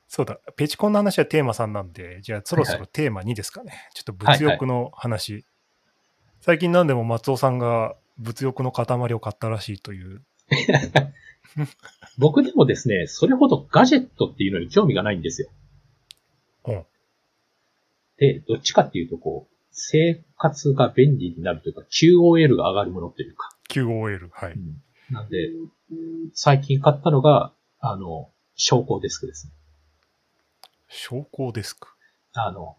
[0.08, 3.74] そうだ、ペチコンの話はテーマ3なんで、じゃあそろそろテーマ2ですかね。
[3.94, 5.46] ちょっと物欲の話。
[6.42, 10.24] 最近なんでも松尾さんが物欲の塊を買ったらしいという。
[12.18, 15.50] 僕でもですね、それほどガジェットっていうのに興味がないんですよ。
[16.66, 16.86] うん。
[18.18, 23.50] で、どっちかっていうと、こう、生活が便利になるというか、QOL が上がるものっていうか。
[23.70, 24.30] QOL。
[24.32, 24.54] はい。
[24.54, 25.50] うんなんで、
[26.34, 29.54] 最近買ったのが、あの、昇降デスクですね。
[30.88, 31.90] 昇降デスク？
[32.32, 32.78] あの、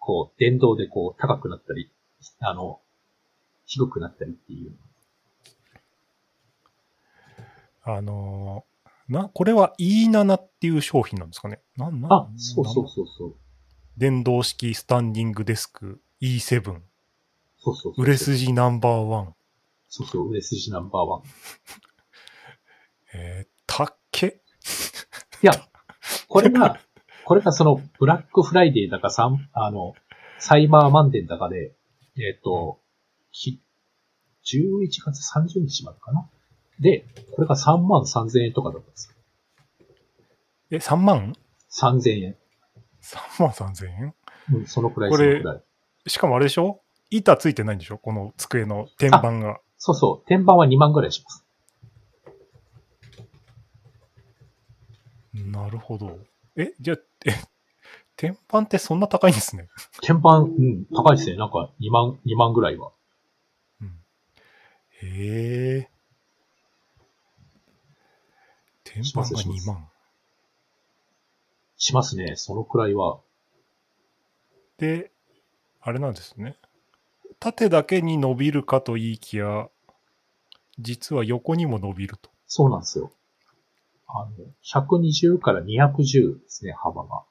[0.00, 1.92] こう、電動でこう、高くなったり、
[2.40, 2.80] あの、
[3.66, 4.72] 低くなったりっていう。
[7.84, 11.60] あのーな、これは E7 っていう商品なんですかね？
[11.76, 13.34] なんなんあ、そうそうそうそう。
[13.96, 16.62] 電動式スタンディングデスク E7。
[17.58, 18.02] そうそうそう。
[18.02, 19.34] 売れ筋ナンバーワン。
[19.88, 21.22] そうそう、売れ筋ナンバーワン。
[23.14, 24.42] えー、たっけ
[25.42, 25.52] いや、
[26.28, 26.80] これが、
[27.24, 29.94] これがその、ブラックフライデーだか、サン、あの、
[30.38, 31.74] サイバーマンデーだかで、
[32.16, 32.80] えっ、と、
[33.32, 33.62] き
[34.44, 36.28] 11月30日までかな？
[36.80, 39.16] で、これが3万3000円とかだったんですよ。
[40.70, 41.34] え、3万
[41.70, 42.36] ？3000円。
[43.02, 44.14] ?3 万3000円？
[44.52, 45.62] うん、そのくらい、そのくらい。
[46.06, 46.80] しかもあれでしょ？
[47.10, 47.98] 板ついてないんでしょ？
[47.98, 49.60] この机の天板が。
[49.78, 51.44] そうそう、天板は2万ぐらいします。
[55.32, 56.18] なるほど。
[56.56, 57.34] え、じゃあ、え、
[58.16, 59.68] 天板ってそんな高いんですね。
[60.02, 61.36] 天板、うん、高いですね。
[61.36, 62.90] なんか2万、2万ぐらいは。
[63.80, 63.88] うん。
[65.02, 65.90] へえ。
[68.84, 69.88] 天板が2万。
[71.78, 72.34] しますね。
[72.36, 73.20] そのくらいは。
[74.76, 75.10] で、
[75.82, 76.56] あれなんですね。
[77.38, 79.68] 縦だけに伸びるかと言いきや、
[80.78, 82.30] 実は横にも伸びると。
[82.46, 83.10] そうなんですよ。
[84.08, 84.30] あの、
[84.64, 87.22] 120から210ですね、幅が。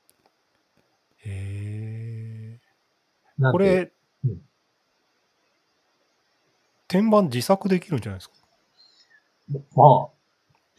[1.26, 2.60] へ
[3.42, 3.52] え。
[3.52, 3.92] これ、
[4.24, 4.42] うん
[6.88, 8.36] 天板自作できるんじゃないですか？
[9.76, 10.10] まあ、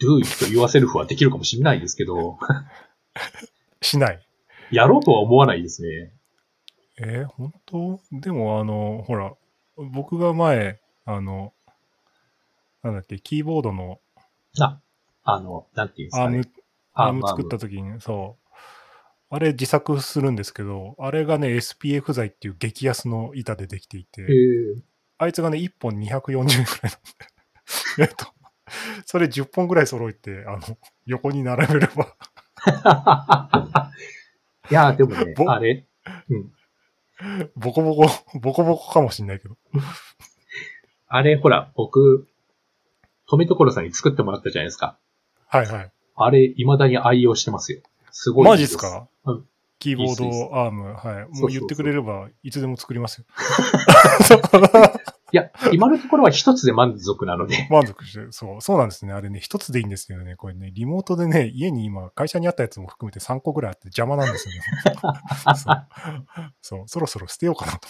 [0.02, 2.36] do it と言わせるふはできるかもしれないですけど、
[3.80, 4.26] しない。
[4.72, 6.12] やろうとは思わないですね。
[7.02, 8.00] えー本当？
[8.12, 9.32] でもあの、ほら、
[9.76, 11.54] 僕が前、あの、
[12.82, 14.00] なんだっけ、キーボードの
[14.60, 14.80] あ、
[15.24, 16.54] あの、なんていうんですアーム、かね。
[16.92, 18.40] アーム作った時に、そう。
[19.32, 24.26] あれ自作するんですけど、あれがね、SPF 材っていう激安の板でできていて、
[25.18, 26.96] あいつがね、1本240円くらいなんで。
[28.02, 28.26] えっと、
[29.06, 30.60] それ10本ぐらい揃えて、あの、
[31.06, 32.16] 横に並べれば、
[34.70, 35.86] いや、でもね、ぼあれ、
[36.28, 36.52] うん。
[37.56, 39.56] ボコボコ、 ボコボコかもしんないけど。
[41.08, 42.26] あれ、ほら、僕、
[43.28, 44.98] 富所さんに作ってもらったじゃないですか。
[45.46, 45.92] はいはい。
[46.16, 47.80] あれ、未だに愛用してますよ。
[48.10, 49.08] すごいマジっすか？
[49.24, 49.46] うん
[49.78, 51.38] キーボードアーム、はい。
[51.40, 53.24] もう言ってくれれば、いつでも作りますよ。
[55.32, 57.68] いや、今のところは一つで満足なので。
[57.70, 59.12] 満足して、そう、そうなんですね。
[59.12, 64.60] あれね、一つでいいんですけどね、これね、リモートでね、家に今、会社にあったやつも含めて3個ぐらいあって邪魔なんですよね。
[65.54, 65.86] そう
[66.60, 67.88] そう、そろそろ捨てようかなと。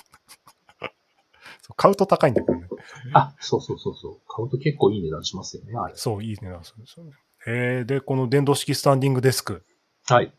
[1.62, 2.68] そう買うと高いんだけどね。
[3.12, 4.20] あ、そうそうそうそう。
[4.29, 5.94] 買うと結構いい値段しますよね、あれ。
[5.96, 7.12] そう、いい値段するんですよね。
[7.46, 9.64] えー、で、この電動式スタンディングデスク。
[10.07, 10.33] はい。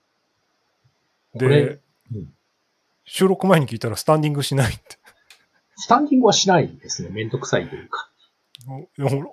[1.35, 2.33] で、うん
[3.13, 4.97] 収録前に聞いたらスタンディングしないって。
[5.81, 7.09] スタンディングはしないですね。
[7.09, 8.07] めんどくさいというか。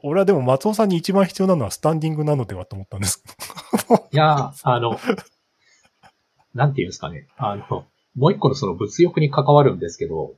[0.03, 3.23] お俺はでも松尾さんに一番必要なのはスタンディングなのではと思ったんです。
[4.13, 4.99] いやー、あの、
[6.55, 7.29] なんていうんですかね。
[7.37, 10.37] あの、もう一個のその物欲に関わるんですけど、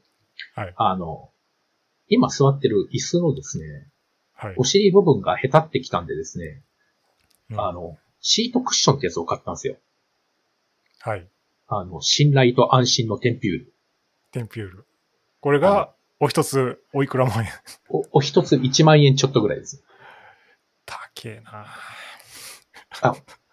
[0.57, 0.75] はい。
[0.77, 1.31] あの、
[2.09, 3.87] 今座ってる椅子のですね、
[4.35, 4.55] はい。
[4.57, 6.65] お尻部分がへたってきたんでですね、
[7.51, 9.77] うんあの、シートクッションってやつを買ったんですよ。
[10.99, 11.29] はい。
[11.69, 13.73] あの、信頼と安心のテンピュール。
[14.33, 14.87] テンピュール。
[15.41, 17.51] これが、お一つ、おいくら万円？
[17.89, 19.83] お、お一つ1万円ちょっとぐらいです。
[20.85, 21.67] 高えな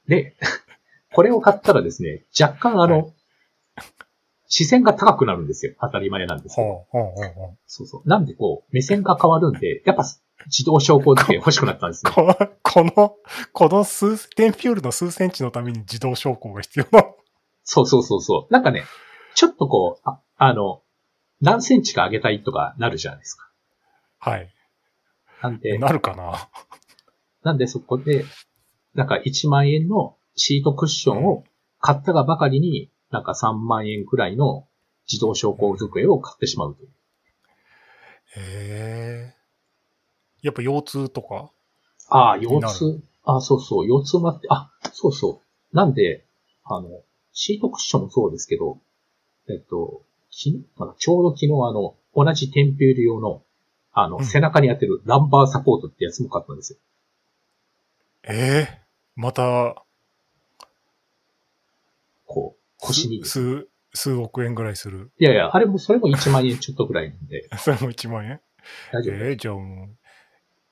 [0.07, 0.35] で、
[1.13, 3.05] これを買ったらですね、若干あの、は
[4.49, 5.75] 視線が高くなるんですよ。
[5.81, 6.85] 当たり前なんですけど。
[6.89, 7.57] ほうほうほうほう。
[7.65, 8.09] そうそう。
[8.09, 10.03] なんでこう、目線が変わるんで、やっぱ
[10.45, 12.11] 自動昇降付け欲しくなったんですね。
[12.13, 13.15] この、この、
[13.51, 17.05] この数、テンピュールの数センチのために自動昇降が必要な。
[17.63, 18.53] そうそうそうそう。
[18.53, 18.83] なんかね、
[19.35, 20.81] ちょっとこう、ああの、
[21.41, 23.49] 何センチか上げたいとかなるじゃないですか。
[24.19, 24.53] はい。
[25.41, 26.49] なんで、なるかな
[27.43, 28.25] なんでそこで、
[28.95, 31.43] なんか1万円のシートクッションを
[31.79, 34.67] 買ったがばかりに、なんか3万円くらいの
[35.09, 36.89] 自動昇降机を買ってしまうという。
[38.35, 39.35] へえ。
[40.41, 41.51] やっぱ腰痛とか
[42.09, 43.03] ああ、腰痛。
[43.23, 45.41] あそうそう、腰痛もあって、あ、そうそ
[45.73, 45.75] う。
[45.75, 46.25] なんで、
[46.63, 46.89] あの、
[47.33, 48.79] シートクッションもそうですけど、
[49.49, 50.01] えっと、
[50.39, 53.41] 昨日かなちょうど昨日あの、同じテンピュール用の、
[53.91, 56.79] あの、うん背中に当てるランバーサポートってやつも買ったんですよ。
[58.29, 58.81] ええ
[59.15, 59.83] また、
[62.27, 63.17] こう、腰に。
[63.17, 65.11] い数、数億円ぐらいする。
[65.17, 68.39] やいや、あれも、それも1万円ちょっとぐらいなんで、 それも1万円？
[68.93, 69.15] 大丈夫。
[69.15, 69.89] ええじゃあも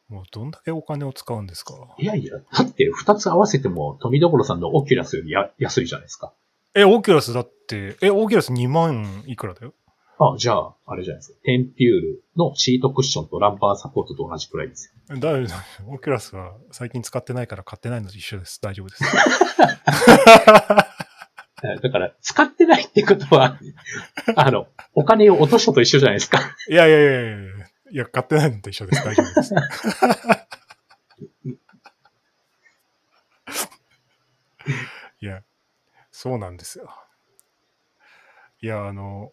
[0.10, 1.73] う、もうどんだけお金を使うんですか？
[1.97, 6.34] いやいや、だって2つ合わせても、富所さんのオキュラスよりや安いじゃないですか。
[6.75, 9.73] え、オキュラスだって、え、オキュラス2万いくらだよ？
[10.19, 11.39] あ、じゃあ、あれじゃないですか。
[11.43, 15.17] テンピュールのシートクッションとランバーサポートと同じくらいですよ。
[15.17, 15.31] だ
[15.88, 18.59] オキュラスは最近使ってないから買ってないのと一緒です。
[18.61, 19.03] 大丈夫です。
[21.63, 23.57] えだから、使ってないってことは、
[24.35, 26.39] あの、お金を落としたと一緒じゃないですか。
[26.69, 27.38] いやいやいやいやいや、
[27.91, 29.03] いや買ってないのと一緒です。
[29.03, 29.53] 大丈夫です。
[35.21, 35.41] いや、
[36.25, 36.89] そうなんですよ。
[38.59, 39.31] いや、あの、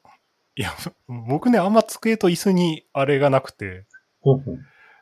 [0.56, 0.74] いや、
[1.08, 3.86] 僕ね、あんま机と椅子にあれがなくて、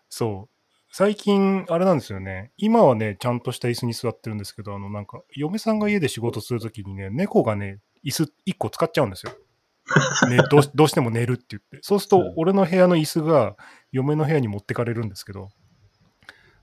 [0.08, 0.48] そう。
[0.92, 2.52] 最近、あれなんですよね。
[2.56, 9.32] 今はね、ちゃんとした椅子に座ってるんですけど、あの、なんか、嫁さんが家で仕事するときにね、猫がね、椅子1個使っちゃうんですよ。
[10.28, 11.78] ね、どうし どうしても寝るって言って。
[11.82, 13.56] そうするうんと、俺の部屋の椅子が
[13.90, 15.48] 嫁の部屋に持ってかれるんですけど、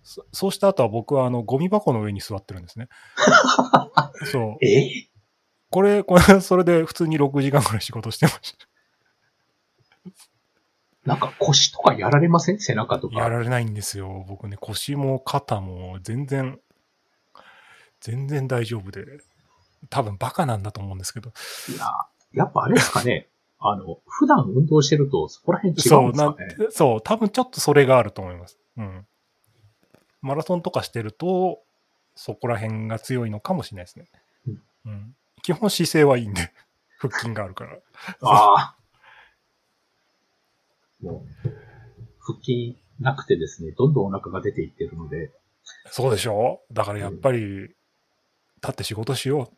[0.07, 2.87] そそうした後は僕はあの、ゴミ箱の上に座ってるんですね。
[4.31, 4.65] そう。
[4.65, 5.06] え？
[5.69, 8.67] これ、これ、それで普通に6時間ぐらい仕事してました。
[11.05, 12.59] なんか腰とかやられません？
[12.59, 13.15] 背中とか。
[13.15, 14.25] やられないんですよ。
[14.27, 16.59] 僕ね、腰も肩も全然、
[18.01, 19.05] 全然大丈夫で。
[19.89, 21.31] 多分バカなんだと思うんですけど。
[21.69, 21.85] いや、
[22.33, 23.29] やっぱあれですかね。
[23.59, 26.67] あの、普段運動してるとそこら辺違そううんですかね。
[26.71, 28.59] そう、多分ちょっとそれがあると思います。
[28.77, 29.07] うん。
[30.21, 31.63] マラソンとかしてると、
[32.15, 34.07] そこら辺が強いのかもしれないですね。
[34.47, 35.15] うんうん、
[35.47, 36.51] 基本姿勢はいいんで、
[36.99, 37.77] 腹筋があるから。
[38.21, 38.75] ああ。
[40.99, 41.49] もう、
[42.19, 45.31] 腹筋なくてですね、どんどんお腹が出ていってるので、
[45.89, 46.65] そうでしょ？
[46.73, 47.75] だからやっぱり、立
[48.71, 49.49] って仕事しよ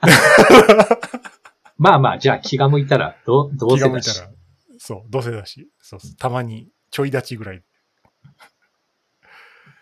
[1.78, 3.74] まあまあ、じゃあ気が向いたら、ど、どう。
[3.76, 4.32] うせだし気が向いたら。。
[4.78, 5.70] そう、どうせだし。
[5.80, 7.64] そうたまに、ちょい立ちぐらい。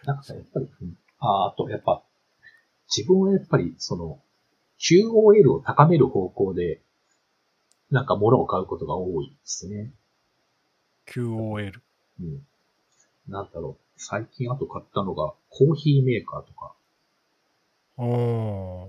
[0.05, 2.05] なんかさ、やっぱり、うんああと、やっぱ、
[2.96, 4.22] 自分はやっぱり、その、
[4.78, 6.80] QOL を高める方向で、
[7.90, 9.92] なんか物を買うことが多いですね。
[11.06, 11.72] QOL。
[12.20, 12.46] うん。
[13.28, 13.82] なんだろう。
[13.96, 16.74] 最近あと買ったのが、コーヒーメーカーとか、
[17.98, 18.88] お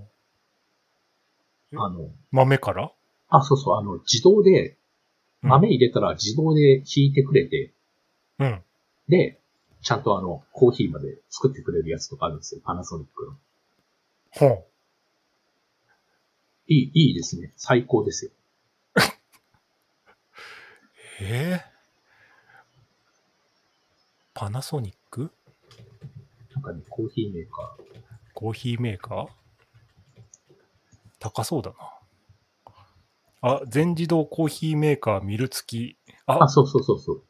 [1.72, 1.76] え？
[1.76, 2.92] あの、豆から？
[3.30, 4.76] あ、そうそう、あの、自動で、
[5.42, 7.72] 豆入れたら自動で引いてくれて、
[8.38, 8.62] うん。
[9.08, 9.38] で、
[9.82, 13.32] ちゃんとあの、コーヒーまで作ってくれるやつとかあるんですよ、パナソニックの。
[14.30, 14.64] ほう。
[16.68, 17.52] いい、いいですね。
[17.56, 18.30] 最高ですよ。
[21.20, 21.60] えー、
[24.34, 25.32] パナソニック
[26.54, 27.66] なんかね、コーヒーメーカー。
[28.34, 29.28] コーヒーメーカー？
[31.18, 31.76] 高そうだな。
[33.40, 35.98] あ、全自動コーヒーメーカーミル付き。
[36.26, 37.24] ああ、、そうそうそうそう。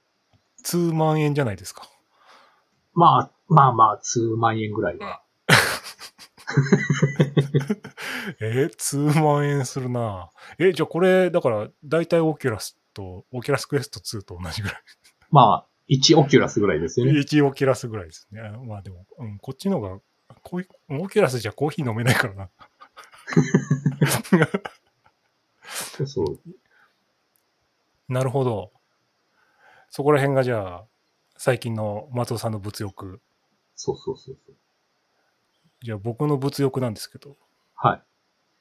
[0.64, 1.88] 2万円じゃないですか。
[2.92, 5.22] まあ、まあまあ、2万円ぐらいは。
[8.40, 10.30] えー、2万円するな。
[10.58, 14.82] え、じゃあこれ、だから、だいたいオキュラスと、オキュラスクエスト2と同じぐらい。
[15.30, 17.12] まあ、1オキュラスぐらいですよね。
[17.12, 18.42] 1オキュラスぐらいですね。
[18.66, 19.98] まあでも、うん、こっちのが、
[20.42, 22.50] こういう Oculus じゃコーヒー飲めないからな。
[25.70, 26.40] そうそう。
[28.12, 28.72] なるほど。
[29.90, 30.84] そこら辺がじゃあ、
[31.36, 33.20] 最近の松尾さんの物欲。
[33.74, 34.56] そうそうそうそう。
[35.82, 37.36] じゃあ僕の物欲なんですけど、
[37.74, 38.02] はい。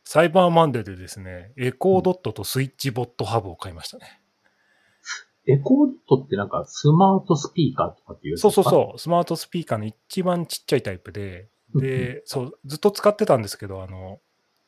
[0.10, 4.22] サイバーマンデーでですね、 Echo Dot と SwitchBot Hub を買いましたね。
[5.46, 8.70] Echo Dot ってなんかスマートスピーカーとかっていうそうそうう。
[8.70, 14.22] そう、スマートスピーカーの一番ちっちゃいタイプで、で、そう、ずっと使ってたんですけど、あの、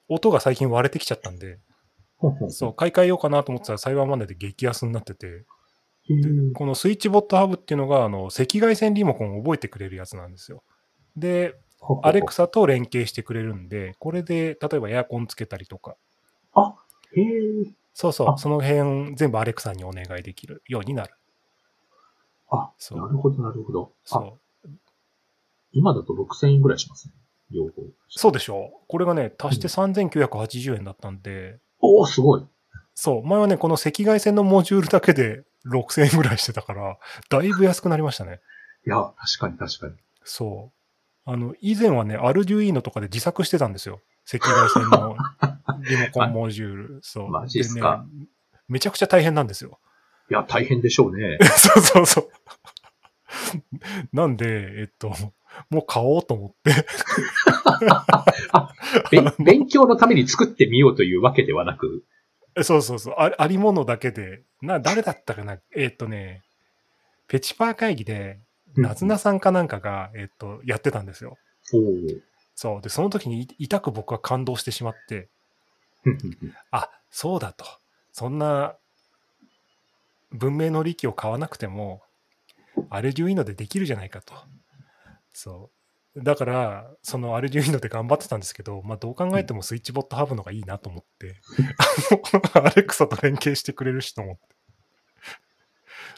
[0.09, 1.59] 音が最近割れてきちゃったんで、
[2.49, 6.53] そう、買い替えようかなと思ってたらサイバーマンデーで激安になってて、へー。
[6.53, 10.63] このスイッチボットハブっていうのが、あの、赤外線リモコンを覚えてくれるやつなんですよ。
[11.15, 11.55] で、
[12.03, 15.95] アレクサと連携してくれるんで、これで、例えばエアコンつけたりとか、
[16.53, 16.75] あ、
[17.15, 17.25] へえ。
[17.67, 21.13] あそうそう、その辺全部アレクサにお願いできるようになる。
[22.49, 23.93] あ、そうなるほど、なるほど。
[24.05, 24.69] あ、そう。
[25.71, 27.13] 今だと6000円ぐらいしますね。
[27.51, 27.83] 両方。
[28.09, 28.85] そうでしょう。
[28.87, 32.45] これがね、足して3980円だったんで、おおすごい。
[32.95, 36.97] そう、前はね、この赤外線のモジュールだけで6000円ぐらいしてたから、
[37.29, 38.41] だいぶ安くなりましたね。
[38.85, 39.93] いや、確かに確かに。
[40.23, 40.78] そう。
[41.25, 44.01] あの、以前はね、アルデュイーノとかで自作してたんですよ。
[44.31, 45.17] 赤外線の
[45.89, 46.99] リモコンモジュール。
[47.01, 47.29] そう。
[47.29, 48.25] マジっすかでね
[48.67, 49.79] めちゃくちゃ大変なんですよ。
[50.29, 51.39] いや、大変でしょうね。
[51.57, 52.29] そうそうそう。
[54.13, 55.11] なんで、えっと、
[55.69, 56.85] もう買おうと思って。
[59.11, 62.05] べ勉強のために作ってみようというわけではなく、
[62.63, 63.15] そうそうそう。
[63.17, 64.43] あありものだけで。
[64.61, 66.43] な、誰だったかなえっとね、
[67.27, 68.39] ペチパー会議で、
[68.75, 71.37] なずなさんかなんかが、えっと、やってたんですよ。
[72.55, 72.81] そう。
[72.81, 75.29] で、その時にい痛く僕は感動してしまって、
[76.71, 77.65] あ、そうだと。
[78.11, 78.75] そんな
[80.31, 82.01] 文明の利器を買わなくても、
[82.89, 84.33] アルデュイーノでできるじゃないかと。
[85.33, 85.69] そ
[86.15, 86.23] う。
[86.23, 91.41] だから、そのアルデュイーノで頑張ってたんですけど、まあどう考えてもスイッチボットハブのがいいなと思って、
[92.51, 94.41] あの、アレクサと連携してくれるしと思って。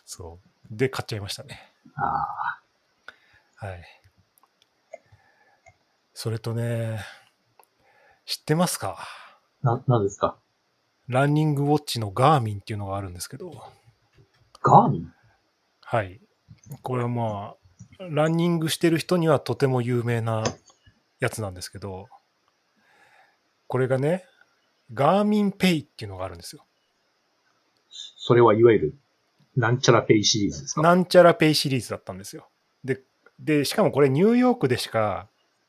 [0.05, 0.50] そう。
[0.71, 1.59] で、買っちゃいましたね。
[1.95, 2.59] あ
[3.57, 3.83] はい。
[6.13, 6.99] それとね、
[8.25, 8.97] 知ってますか？
[9.63, 10.37] ーな、なんですか？
[11.07, 13.51] ランニングウォッチのガーミンっていうのがあるんですけど、
[14.63, 15.13] Garmin？
[15.81, 16.21] はい。
[16.83, 17.55] これはま
[17.99, 20.43] あ、ランニングしてる人にはとても有名な
[21.19, 22.07] やつなんですけど、
[23.67, 24.23] これがね、
[24.93, 26.65] Garmin ペイっていうのがあるんですよ。
[27.89, 28.95] それはいわゆる、
[29.55, 30.81] なんちゃらペイシリーズですか？
[30.81, 32.47] なんちゃらペイシリーズだったんですよ。
[32.83, 33.01] で、
[33.39, 35.27] で、しかもこれニューヨークでしか、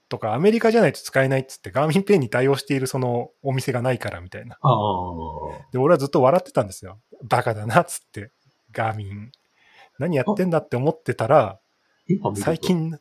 [0.09, 4.59] とかアメリカじゃないと使えないっつって、 Garmin Pay に対応しているそのお店がないからみたいな。
[5.73, 7.01] で、俺はずっと笑ってたんですよ。
[7.25, 8.31] バカだなっつって、
[8.73, 9.33] Garmin。
[9.99, 11.59] 何やってんだって思ってたら、
[12.37, 12.99] 最、近、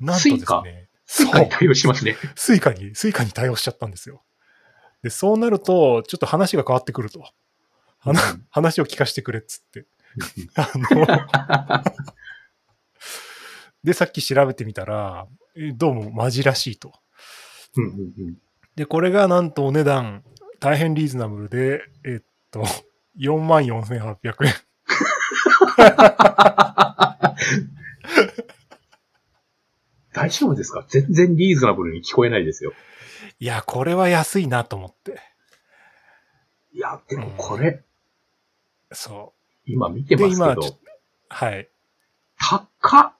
[0.00, 2.16] なんとですね、 Suica に対応しますね。
[2.34, 4.22] Suica に、 Suica に対応しちゃったんですよ。
[5.02, 7.24] で、そうなると、ちょっと話が変わってくると。
[8.50, 9.86] 話を聞かせてくれっつって。
[10.56, 11.06] あの、
[13.84, 16.92] で、さっき調べてみたら、えどうもマジらしいと。
[17.76, 17.94] うんうんう
[18.32, 18.38] ん
[18.76, 20.22] で、これがなんとお値段、
[20.60, 22.62] 大変リーズナブルで、えっと、
[23.18, 24.54] 44,800円。
[30.12, 30.84] 大丈夫ですか？
[30.88, 32.72] 全然リーズナブルに聞こえないですよ。
[33.38, 35.20] いや、これは安いなと思って。
[36.72, 37.82] いや、でもこれ、
[38.92, 39.34] そ
[39.72, 40.78] 今見てますけど
[41.28, 41.68] はい。
[42.38, 43.12] 高っ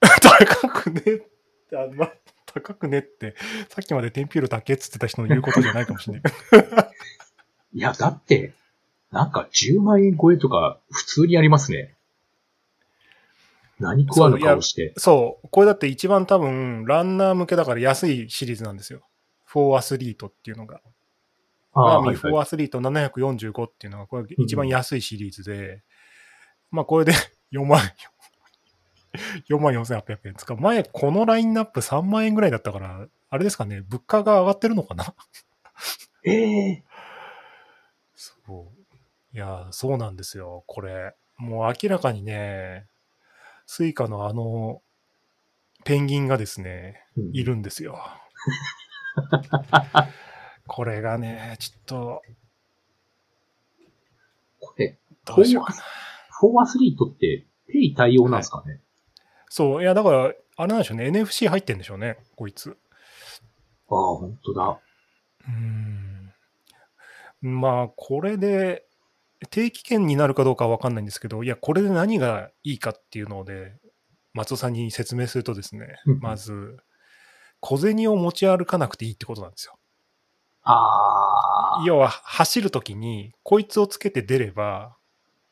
[0.00, 1.28] 高くねって、
[1.76, 2.12] あまあ、
[2.46, 3.34] 高くねって、
[3.68, 6.32] さっきまでテンピュール高けっつってた人の言うことじゃないかもしれない。
[7.74, 8.54] いや、だって、
[9.10, 11.94] なんか10万円超えとか普通にありますね。
[13.78, 14.92] 何食わぬ顔して。
[14.96, 15.48] そう。
[15.50, 19.02] これだって一番多分、ランナー向けだから安いシリーズなんですよ。
[19.44, 20.80] フォーアスリートっていうのが。
[21.72, 25.82] ああ、ガーミーアスリート745っていうのが、これ一番安いシリーズで、
[26.70, 27.12] まあこれで
[27.52, 27.80] 4万、
[29.48, 30.56] 4万4800円使う。
[30.58, 35.14] 前このラインナップ3万円ぐらいだったから、あれですかね、物価が上がってるのかな
[36.24, 36.84] ええ
[38.14, 38.70] そ
[39.32, 39.36] う。
[39.36, 40.64] いや、そうなんですよ。
[40.66, 41.14] これ。
[41.36, 42.88] もう明らかにね、
[43.66, 44.82] スイカのあの、
[45.84, 47.98] ペンギンがですね、うんいるんですよ。
[50.66, 52.22] これがね、ちょっと、
[54.60, 55.82] これ、どうしようかな。
[56.38, 58.80] フォーアスリートって、ペイ対応なんですかね、
[59.50, 62.76] そう、いや、だから、あれなんでしょうね、NFC 入ってんでしょうね、こいつ。
[63.90, 64.80] ああ、本当だ。
[65.48, 66.32] うーん。
[67.60, 68.84] まあ、これで、
[69.50, 73.76] 定期券になるかどうかは分かんないんですけど、いや、これで何がいいかっていうので、
[74.34, 76.76] 松尾さんに説明するとですね、う んまず、
[77.60, 79.78] 小銭を持ち歩かなくていいってことなんですよ。
[80.62, 84.97] ああ、要は、走るときに、こいつをつけて出れば、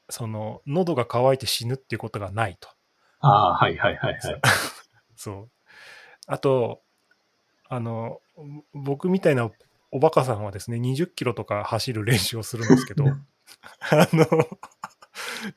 [0.08, 2.68] その、喉が渇いて死ぬっていうことがないと。
[3.20, 4.40] ああ、はいはいはいはい。
[5.16, 5.50] そう。
[6.26, 6.82] あと、
[7.68, 8.20] あの、
[8.72, 9.50] 僕みたいな
[9.90, 13.06] おバカさんはですね、20キロとか走る練習をするんですけど、
[13.90, 14.26] あの、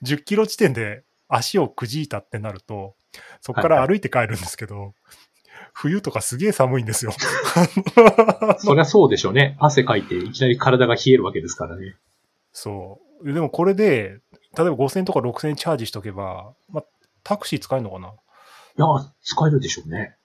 [0.03, 2.95] 10キロ地点で足をくじいたってなると、
[3.41, 4.93] そこから歩いて帰るんですけど、
[5.73, 7.11] 冬とかすげえ寒いんですよ。
[8.59, 9.57] そりゃそうでしょうね。
[9.59, 11.95] 汗かいていきなり体が冷えるわけですからね。
[12.51, 13.33] そう。
[13.33, 14.19] でもこれで、
[14.57, 16.85] 例えば5000とか6000チャージしとけば、まあ、
[17.23, 18.07] タクシー使えるのかな？
[18.07, 18.11] い
[18.77, 18.85] や、
[19.21, 20.15] 使えるでしょうね。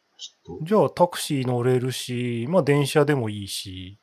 [0.63, 3.99] じゃあタクシー乗れるし、まあ電車でもいいし、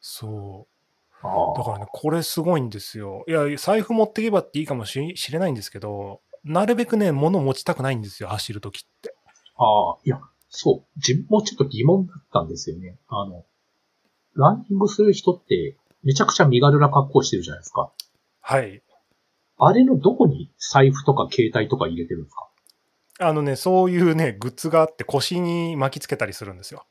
[0.00, 1.26] そう。
[1.26, 3.24] ああだからね、これすごいんですよ。
[3.28, 9.14] いや、財布持っていけばっていいかもししれないんですけど、なるべくね、物持ちたくないんですよ、走るときって。
[9.56, 10.88] ああ、いや、そう。
[10.96, 12.98] 自分もちょっと疑問だったんですよね。
[13.08, 13.44] あの、
[14.34, 17.92] ランニングする人って、めちゃくちゃ身軽な格好してるじゃないですか。
[18.40, 18.82] はい。
[19.58, 22.48] あれのどこに財布とか携帯とか入れてるんですか？
[23.20, 26.84] あのね、そういうね、グッズがあって腰に巻きつけたりするんですよ。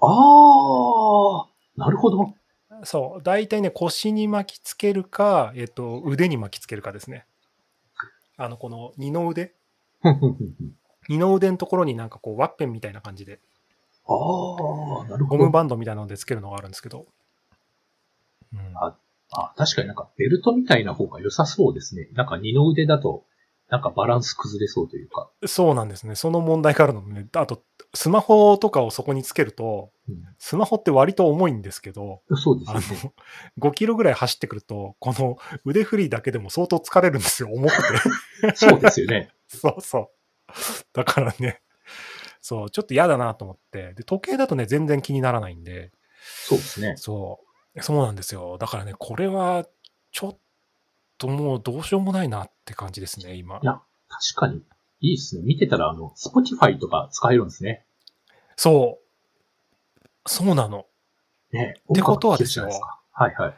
[0.00, 2.34] あああ、なるほど。
[2.84, 3.22] そう。
[3.22, 7.26] 大体ね、腰に巻きつけるか、えっ、と、腕に巻きつけるかですね。
[8.36, 9.54] あの、この二の腕
[11.08, 13.40] 二の腕のところになんかこう、ワッペンみたいな感じで、
[14.06, 14.12] あ
[15.02, 15.50] あ、なるほゴムど。
[15.50, 17.06] バンドみたいなのでつけるのがあるんですけど。
[18.52, 18.96] うんあ
[19.30, 22.08] あ、確かになんかベルトみたいな方が良さそうですね。
[22.12, 23.24] なんか二の腕だと、
[23.68, 25.30] なんかバランス崩れそうというか。
[25.46, 26.14] そうなんですね。
[26.14, 27.28] その問題があるのでね。
[27.34, 27.62] あと、
[27.92, 29.90] スマホとかをそこにつけると、
[30.38, 33.12] スマホって割と重いんですけど、うん、そうですね。
[33.58, 37.50] の、5キロぐらい走ってくると、この腕振りだけでも相当疲れるんですよ。
[37.52, 37.76] 重く
[38.42, 38.56] て。
[38.56, 39.30] そうですよね。
[39.48, 40.10] そうそう。
[40.94, 41.60] だからね、
[42.40, 43.92] そう、ちょっと嫌だなと思って。
[43.94, 46.94] で、時計だとね、全然気にならないんで、そうですね。
[46.96, 47.47] そう、
[47.82, 48.58] そうなんですよ。
[48.58, 49.66] だからね、これは、
[50.12, 50.38] ちょっ
[51.18, 53.60] ともうどうしようもないなって感じですね、今い。
[53.64, 54.62] や、確かに、
[55.00, 55.42] いいですね。
[55.44, 57.84] 見てたら、あの、Spotify とか使えるんですね。
[58.56, 60.08] そう。
[60.26, 60.86] そうなの。
[61.52, 61.80] ね。
[61.92, 62.68] ってことはですよ
[63.12, 63.54] はいはい。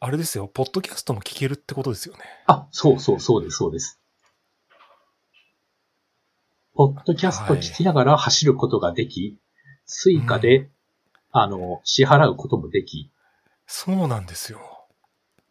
[0.00, 2.24] あれですよ、ポッドキャストも聞けるってことですよね。
[2.46, 4.00] あ、そうそうそうです、そうです。
[6.74, 9.38] ポッドキャスト聞きながら走ることができ、
[9.84, 10.70] Suica で、
[11.32, 13.10] あの、支払うこともでき、
[13.66, 14.60] そうなんですよ。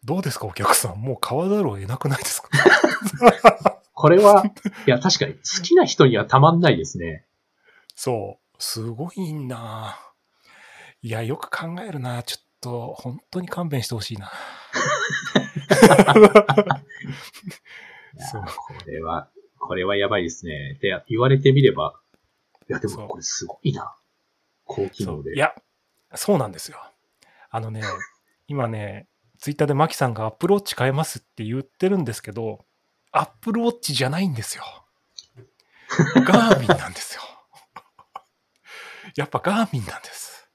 [0.04, 1.02] どうですか、お客さん？
[1.02, 2.50] もう買わざるを得なくないですか？
[3.94, 4.44] これは、
[4.88, 7.26] いや、確かに好きな人にはたまんないですね。
[7.96, 8.56] そう。
[8.64, 14.32] すごいなぁいや、よく考えるなちょっと、本当に勘弁してほしいな
[18.18, 19.30] いやそうこれは、
[19.60, 20.78] これはやばいですね。
[20.82, 22.00] で、言われてみれば、
[22.70, 23.96] いや、でもこれすごいな。
[24.66, 25.36] 高機能で。
[25.36, 25.54] いや、
[26.16, 26.78] そうなんですよ。
[27.50, 27.82] あのね、
[28.48, 29.08] 今ね、
[29.40, 32.66] ツイッターでマキさんがアップルウォッチ変えますって言ってるんですけど、
[33.12, 34.64] アップルウォッチじゃないんですよ。
[36.26, 37.22] ガーミンなんですよ。
[39.16, 40.50] やっぱガーミンなんです。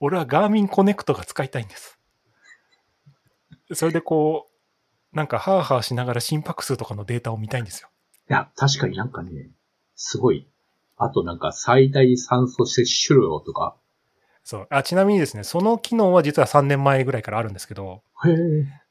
[0.00, 1.98] 俺はガーミンコネクトが使いたいんです。
[3.72, 4.50] それでこ
[5.12, 7.88] う、なんかハーハーしながら心拍数とかのデータを見たいんですよ。
[8.28, 9.50] いや、確かになんかね、
[9.94, 10.48] すごい。
[10.96, 13.76] あとなんか最大酸素摂取量とか。
[14.44, 14.66] そう。
[14.70, 18.02] あ、ちなみにですね、その機能は実は3年前ぐらいからあるんですけど。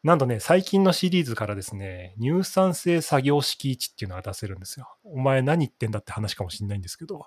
[0.03, 4.87] なんとね、最近のシリーズからですね、乳酸性作業式値っていうのが出せるんですよ。
[5.03, 7.25] お前何言ってんだって話かもしれないんですけど。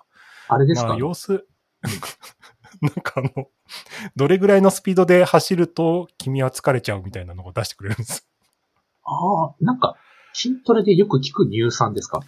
[0.49, 1.47] あれですか、まあ、様子、
[2.81, 3.47] なんかあの、
[4.15, 8.27] どれぐらいのスピードで走ると君は疲れちゃうみたいなのを出してくれるんです。
[9.03, 9.95] ああ、なんか、
[10.33, 12.19] 筋トレでよく聞く乳酸ですか？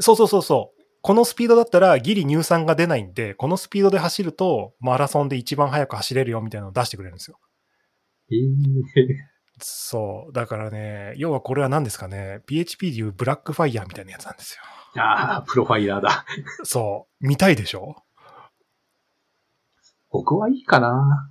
[0.00, 0.83] そうそうそうそう。
[1.06, 7.38] このスピードだったらギリ乳酸が出ないんで、このスピードで走るとマラソンで一番速く走れるよみたいなのを出してくれるんですよ。
[8.32, 8.40] ええ
[9.60, 10.32] そう。
[10.32, 14.62] だからね、要はこれは何ですかね、PHP でいうブラックファイヤーみたいなやつなんですよ。
[15.02, 16.24] ああ、プロファイラーだ。
[16.62, 17.26] そう。
[17.26, 17.96] 見たいでしょ？
[20.10, 21.30] 僕はいいかな。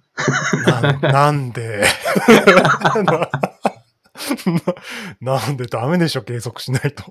[0.68, 1.84] なんなんで？
[5.20, 7.04] ななんでダメでしょ計測しないと。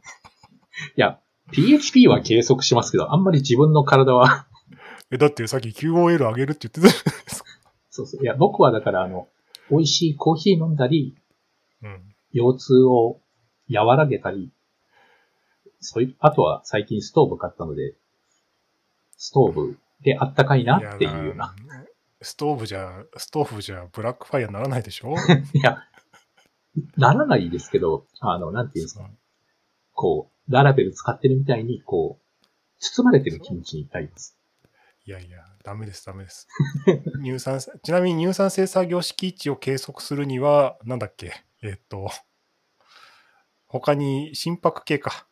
[0.97, 1.19] いや、
[1.51, 4.47] PHP は計測しますけど、あんまり自分の体は、
[5.11, 7.51] え、だってさっき QOL 上げるって言ってたじゃないですか。
[7.91, 8.23] そうそう。
[8.23, 9.29] いや、僕はだから、あの、
[9.71, 11.15] 美味しいコーヒー飲んだり、
[11.83, 12.15] うん。
[12.33, 13.21] 腰痛を
[13.71, 14.51] 和らげたり、
[15.81, 17.95] そういう、あとは最近ストーブ買ったので、
[19.19, 21.55] ストーブであったかいなっていうような。
[22.23, 25.15] ストーブじゃ、ストーブじゃブラックファイヤーにならないでしょ？
[25.53, 25.83] いや、
[26.97, 29.11] ならないですけど、あの、なんていうんですか、
[29.93, 32.45] こう、ララベル使ってるみたいに、こう、
[32.79, 34.37] 包まれてる気持ちになります。
[35.05, 36.47] いやいや、ダメです、ダメです。
[37.23, 41.33] 乳酸、ちなみに乳酸性作業式値を計測するには、なんだっけ、
[41.63, 42.09] えっと、
[43.67, 45.27] 他に心拍計か、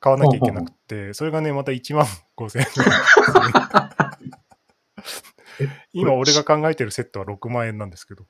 [0.00, 2.06] 買わなきゃいけなくて、それがね、また1万
[2.36, 2.66] 5000円。
[5.92, 8.24] 今俺が考えてるセットは6万円なんですけど。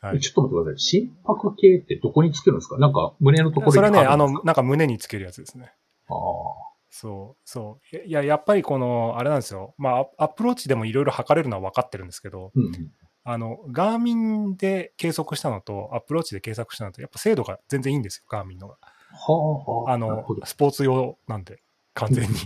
[0.00, 0.20] はい。
[0.20, 0.78] ちょっと待ってください。
[0.78, 2.78] 心拍計ってどこにつけるんですか？
[2.78, 5.72] なんか胸のところにそれはね、あの、なんか胸につけるやつですね。
[6.08, 6.14] あ
[6.90, 7.96] そう、そう。
[8.06, 9.74] いや、やっぱりこの、あれなんですよ。
[9.76, 12.92] まあ、アアプローチでもいろいろ測れるのは分かってるんですけど、ーうんうん。
[13.24, 18.78] あの、ガーミンで計測したのと、アプローチで計測したのと、やっぱ精度が全然いいんですよ、ガーミンのが。
[18.80, 19.92] はあ、はあ。
[19.92, 21.60] あのスポーツ用なんで、
[21.92, 22.36] 完全に。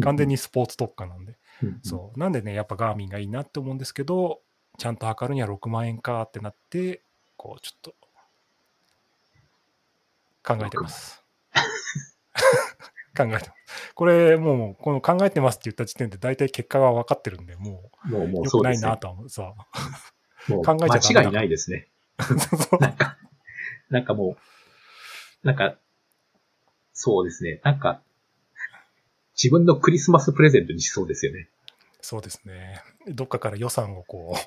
[0.00, 1.36] 完全にスポーツ特化なんで。
[1.62, 1.80] うんうん。
[1.82, 2.18] そう。
[2.18, 4.40] なんでね、やっぱガーミンがいいなって思うんですけど、
[4.78, 7.02] ちゃんと測るには6万円かってなって、
[7.36, 7.94] こう、ちょっと、
[10.42, 11.22] 考えてます。
[13.16, 13.52] 考えてます。
[13.94, 18.86] これ、もうこの考えてますって言った時点で大体結果が分かってるんで、ももう、もう、良くうそうですね。
[18.86, 19.28] ないなとは思う。
[19.28, 19.54] さ
[20.48, 21.88] もう考えちゃ間違いないですね。
[22.20, 23.16] そうなんか、
[23.90, 24.36] なんかも
[25.42, 25.76] う、なんか、
[26.92, 27.60] そうですね。
[27.64, 28.02] なんか、
[29.34, 31.48] 自分のクリスマスプレゼントにしそうですよね。
[32.02, 32.82] そうですね。
[33.08, 34.38] どっかから予算をこう、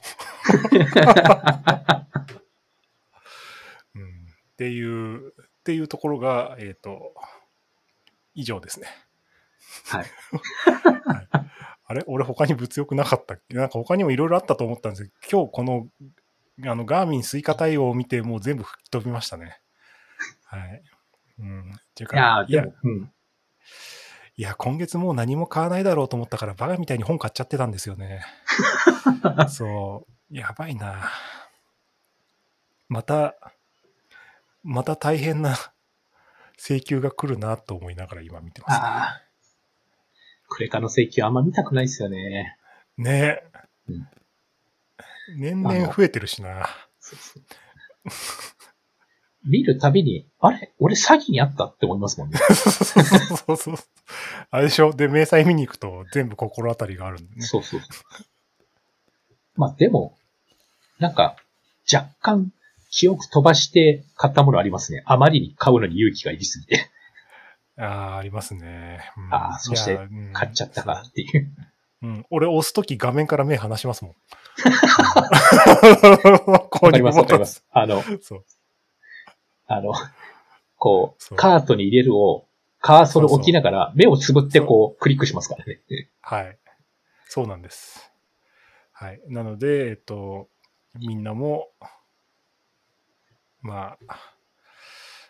[3.99, 5.33] うん、っていう、っ
[5.63, 7.13] ていうところが、えっ、と、
[8.35, 8.87] 以上ですね。
[9.85, 10.05] はい。
[11.85, 12.03] あれ？
[12.07, 13.55] 俺他に物欲なかったっけ？
[13.55, 19.59] なんか他にもいろいろあったと思ったんですけど、今日この、あの、ガーミンスイカ対応を見て、もう全部吹き飛びましたね。
[20.45, 20.83] はい。
[21.39, 21.71] うん。
[21.71, 23.13] っていうか、いやー、いやうん。
[24.35, 28.25] いや、今月もう何も買わないだろうと思ったから、バカみたいに本買っちゃってたんですよね。
[29.49, 30.35] そう。
[30.35, 31.11] やばいな。
[32.89, 33.35] また、
[34.63, 35.55] また大変な
[36.57, 38.77] 請求が来るなと思いながら今見てます、ね。
[38.77, 39.21] ああ。
[40.47, 42.57] クレカの請求あんま見たくないですよね。
[42.97, 43.43] ね
[43.87, 44.07] うん
[45.37, 46.67] 年々増えてるしな。
[46.99, 47.43] そうそう
[49.45, 50.71] 見るたびに、あれ？
[50.79, 52.37] 俺詐欺にあったって思いますもんね。
[52.37, 52.55] そう
[53.37, 53.75] そうそう。
[54.51, 54.93] あれでしょ？
[54.93, 57.41] で、明細見に行くと全部心当たりがあるんでね。
[57.41, 58.23] そうそうそう。
[59.55, 60.17] まあでも、
[60.99, 61.35] なんか、
[61.91, 62.51] 若干、
[62.89, 65.03] 記憶飛ばして買ったものありますね。
[65.05, 66.89] あまりに買うのに勇気がいりすぎて、
[67.77, 67.83] あ
[68.13, 69.11] あ、ありますね。
[69.17, 69.99] うんあーそして
[70.31, 71.51] 買っちゃったかっていう。
[72.03, 74.13] うん、俺押すとき画面から目離しますもん。
[76.45, 77.63] こわかりますわかります。
[77.71, 78.45] あの、そう。
[79.75, 79.93] あの、
[80.77, 82.47] こう、カートに入れるを、
[82.79, 85.81] カーソル置きながら、目をつぶってこう、クリックしますからね。
[86.21, 86.57] はい。
[87.27, 88.11] そうなんです。
[88.91, 89.21] はい。
[89.27, 90.49] なので、えっと、
[90.95, 91.69] みんなも、
[93.61, 94.19] まあ、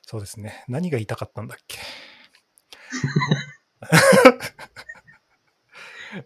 [0.02, 0.64] そうですね。
[0.68, 1.78] 何が言いたかったんだっけ？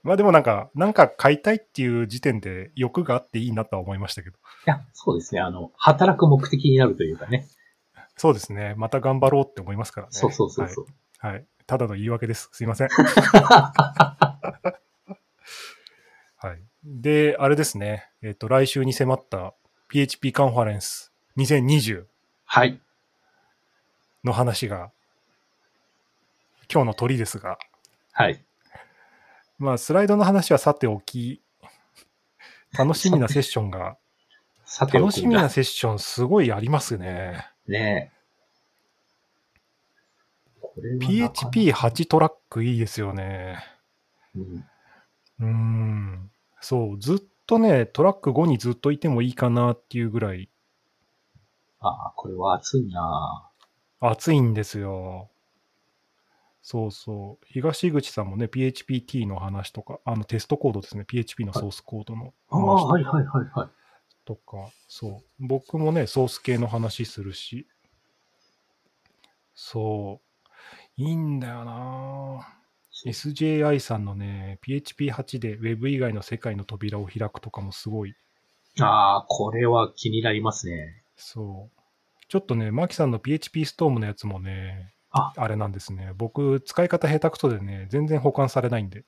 [0.04, 4.38] まあでもなんか、なんか買いたいっていう時点で欲があっていいなとは思いましたけど。
[4.38, 5.42] いや、そうですね。
[5.42, 7.48] あの、働く目的になるというかね。
[8.18, 8.74] そうですね。
[8.78, 10.14] また頑張ろうって思いますからね。
[10.14, 10.86] そうそうそうそう。
[11.20, 11.34] はい。
[11.34, 11.46] はい。
[11.68, 12.50] ただの言い訳です。
[12.52, 12.88] すいません。
[16.40, 16.62] はい。
[16.84, 18.10] で、あれですね。
[18.22, 19.54] えっ、と、来週に迫った
[19.90, 22.06] PHP カンファレンス2020
[22.46, 22.80] はい。
[24.24, 24.92] の話が、
[26.72, 27.58] 今日の鳥ですが、
[28.12, 28.44] はい。
[29.60, 31.42] まあ、スライドの話はさておき、
[32.78, 33.98] 楽しみなセッションが、
[34.94, 37.48] 楽しみなセッションすごいありますね。
[37.68, 38.18] ねえ。
[40.62, 43.58] これはなかなか PHP8 トラックいいですよね。
[44.36, 44.66] うん
[45.40, 46.32] うーん。
[46.62, 50.50] そう、ずっとね、トラック5にずっといてもいいかなっていうぐらい
[51.80, 53.50] ああ、これは熱いな
[54.00, 55.30] 暑いんですよ。
[56.62, 57.46] そうそう。
[57.48, 63.70] 東口さんもね、PHPT の話とか、あのテストコードですね、PHP のソースコードのああ、話とか,、はいはいはいはい。
[64.28, 65.48] とか、そう。
[65.48, 67.66] 僕もね、ソース系の話するし、
[69.56, 70.20] そ
[70.98, 71.02] う。
[71.02, 72.60] いいんだよな
[73.06, 78.16] SJI さんのね、PHP8 で Web 以外の世界の扉を開くとかもすごい
[78.82, 81.04] ああ、これは気になりますね。
[81.16, 81.82] そう。
[82.28, 86.12] ちょっとね、マキさんの PHP ストームのやつもね、ああれなんですね。
[86.18, 89.06] 僕、使い方下手くそでね、全然保管されないんで。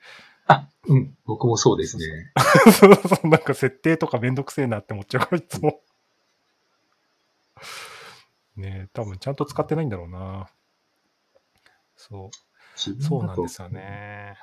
[0.50, 2.32] あ、うん、僕もそうですね。
[2.74, 5.82] そうそうなんか設定とかめんどくせえなって思っちゃうから、いつも。
[8.58, 10.50] ねえ多分ちゃんと使ってないんだろうな。
[11.96, 12.30] そう。
[12.76, 13.70] そうなんですよ。
[13.70, 14.38] ね。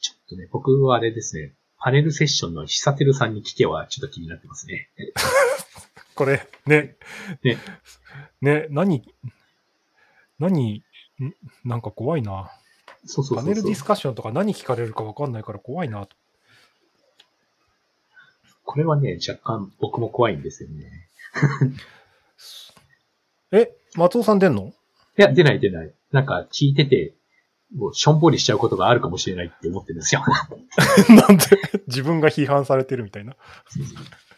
[0.00, 4.88] ちょっとね、僕はあれですね、パネルセッションの久照さんに聞けはちょっと気になってますね。
[6.14, 6.96] これ、ね。
[7.42, 7.58] ね。
[8.40, 9.04] ね、何、
[10.38, 10.84] 何、
[11.20, 12.50] んなんか怖いな。
[13.04, 13.44] そうそうそうそう。
[13.44, 16.16] パネルディスカッションとか何聞かれるか分かんないから怖いなと。
[18.64, 21.08] これはね、若干僕も怖いんですよね。
[23.52, 24.68] え、松尾さん出んの？
[25.18, 25.92] いや、出ない出ない。
[26.12, 27.14] なんか聞いてて、
[27.74, 30.22] もうしょんぼりしちゃうことがあるかもしれないって思ってるんですよ。
[31.08, 31.44] なんで？
[31.88, 33.36] 自分が批判されてるみたいな。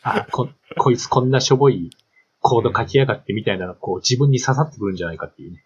[0.03, 0.49] あこ、
[0.79, 1.91] こいつこんなしょぼい
[2.41, 5.65] コード書きやがってみたいなのこう自分に刺さってくるんじゃないかっていうね。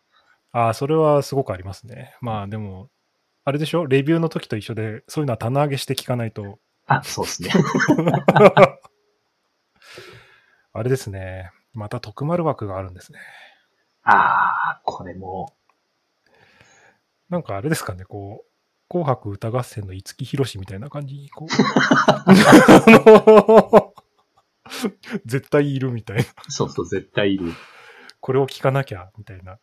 [0.57, 2.15] ああ、それはすごくありますね。
[2.23, 2.89] まあでも、
[3.45, 3.87] あれでしょ？
[3.87, 6.59] レビューの時と一緒で、そういうのは棚上げして聞かないと。
[6.87, 7.51] あ、そうですね。
[10.73, 11.51] あれですね。
[11.75, 13.19] また徳丸枠があるんですね。
[14.03, 15.55] ああ、これも、
[17.29, 18.47] なんかあれですかね、こう、
[18.89, 21.49] 紅白歌合戦の五木ひろしみたいな感じに、こう、
[25.27, 26.25] 絶対いるみたいな。
[26.49, 27.53] そうそう、絶対いる。
[28.21, 29.59] これを聞かなきゃ、みたいな。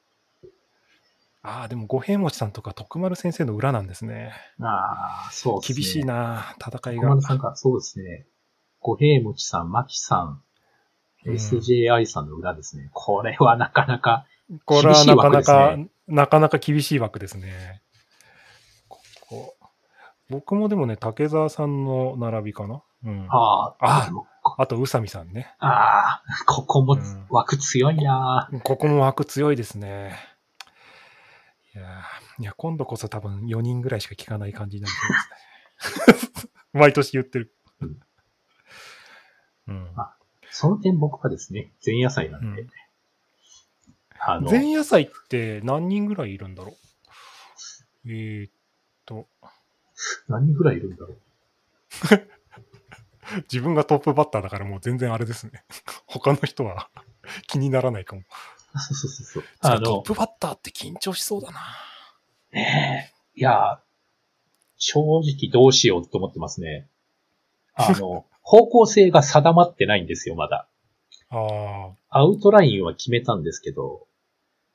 [1.45, 4.31] ああ、でも五平餅さんとか徳丸先生の裏なんですね。
[4.61, 5.75] ああ、そうですね。
[5.75, 7.21] 厳しいな、戦いが小丸。
[7.21, 8.25] さんが、そうですね。
[8.79, 10.27] 五平餅さん、牧さん、
[11.25, 12.89] うん SJI さんの裏ですね。
[12.91, 14.25] これはなかなか、
[14.65, 17.81] これはなかな厳しいか、枠なかなか厳しい枠ですね。
[18.89, 19.55] ここ
[20.29, 22.83] 僕もでもね、竹澤さんの並びかな。
[23.05, 23.27] うん。
[23.29, 24.09] ああ
[24.57, 25.55] あ、と、宇佐美さんね。
[25.59, 30.17] ああ、ここもうん枠強いな、ここも枠強いですね。
[31.75, 34.93] いやーいや、今度こそ多分4人ぐらいしか聞かない感じになり
[35.79, 36.51] そうですね。
[36.73, 37.55] 毎年言ってる。
[39.67, 39.91] うん。
[39.95, 40.15] あ
[40.51, 42.69] その点僕はですね、前夜祭なんで、うん
[44.25, 46.77] あの、前夜祭って何人ぐらいいるんだろ
[48.05, 48.09] う？
[48.11, 48.51] えー、っ
[49.05, 49.27] と、
[50.27, 51.19] 何人ぐらいいるんだろう？
[53.51, 55.63] 自分がトップバッターだからもう全然あれですね。
[56.05, 56.89] 他の人は
[57.47, 58.23] 気にならないかも。
[58.79, 59.43] そうそうそうそう。
[59.61, 61.59] ああの、トップバッターって緊張しそうだな。
[62.51, 63.79] ねえいや、
[64.77, 66.87] 正直どうしようと思ってますね。
[67.75, 70.67] あの、 方向性が定まってないんですよ、まだ。
[71.29, 74.05] あアウトラインは決めたんですけど、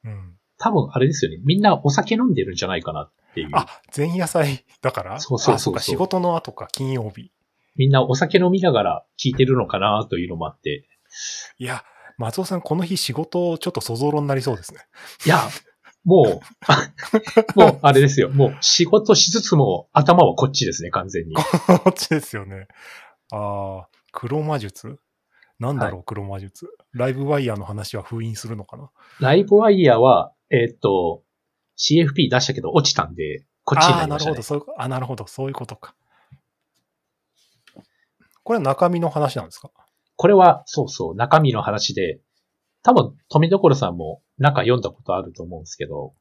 [0.04, 0.38] あ、うん。
[0.58, 1.38] 多分あれですよね。
[1.44, 3.50] みんなお酒飲んでるんじゃないかなっていう。
[3.52, 5.20] あ、前夜祭だから？
[5.20, 7.30] そうそうそうそう仕事の後か、金曜日。
[7.76, 10.84] みんなお酒飲みながら聞いてるのかなというのもあって。
[11.58, 11.84] いや、
[12.18, 14.80] 松尾さん、この日仕事ちょっとそぞろになりそうですね。
[15.24, 15.38] いや、
[16.04, 16.40] も
[17.56, 18.28] う、 もうあれですよ。
[18.30, 21.34] もう仕事しつつも頭はこっちですね、完全に。
[21.36, 21.42] こ
[21.90, 22.66] っちですよね。
[23.32, 24.98] ああ、黒魔術？
[25.60, 26.68] なんだろう、黒魔術？
[26.92, 28.90] ライブワイヤーの話は封印するのかな？
[29.20, 31.22] ライブワイヤーは、えーっと、
[31.76, 34.42] CFP 出したけど落ちたんで、こっちにああ、なりましたねなるほど、。
[34.42, 35.94] そういう、あ、なるほど、そういうことか。
[38.42, 39.70] これは中身の話なんですか？
[40.18, 42.20] これは、そうそう、中身の話で、
[42.82, 46.12] 多分、富所さんも中読んだことあると思うんですけど、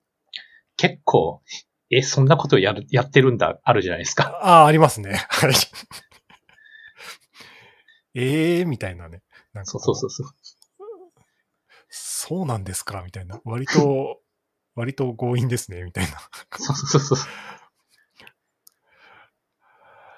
[0.75, 1.41] 結構、
[1.89, 4.39] え、そんなことやる、やってるんだ、あるじゃないですか。
[4.43, 5.25] ああ、ありますね。
[5.29, 5.53] はい。
[8.13, 9.23] ええー、みたいなね。
[9.53, 10.35] なんかそうこそうそうそう。
[11.89, 13.41] そうなんですかみたいな。
[13.45, 14.21] 割と、
[14.75, 16.19] 割と強引ですね、みたいな。
[16.59, 17.29] そうそうそうそう。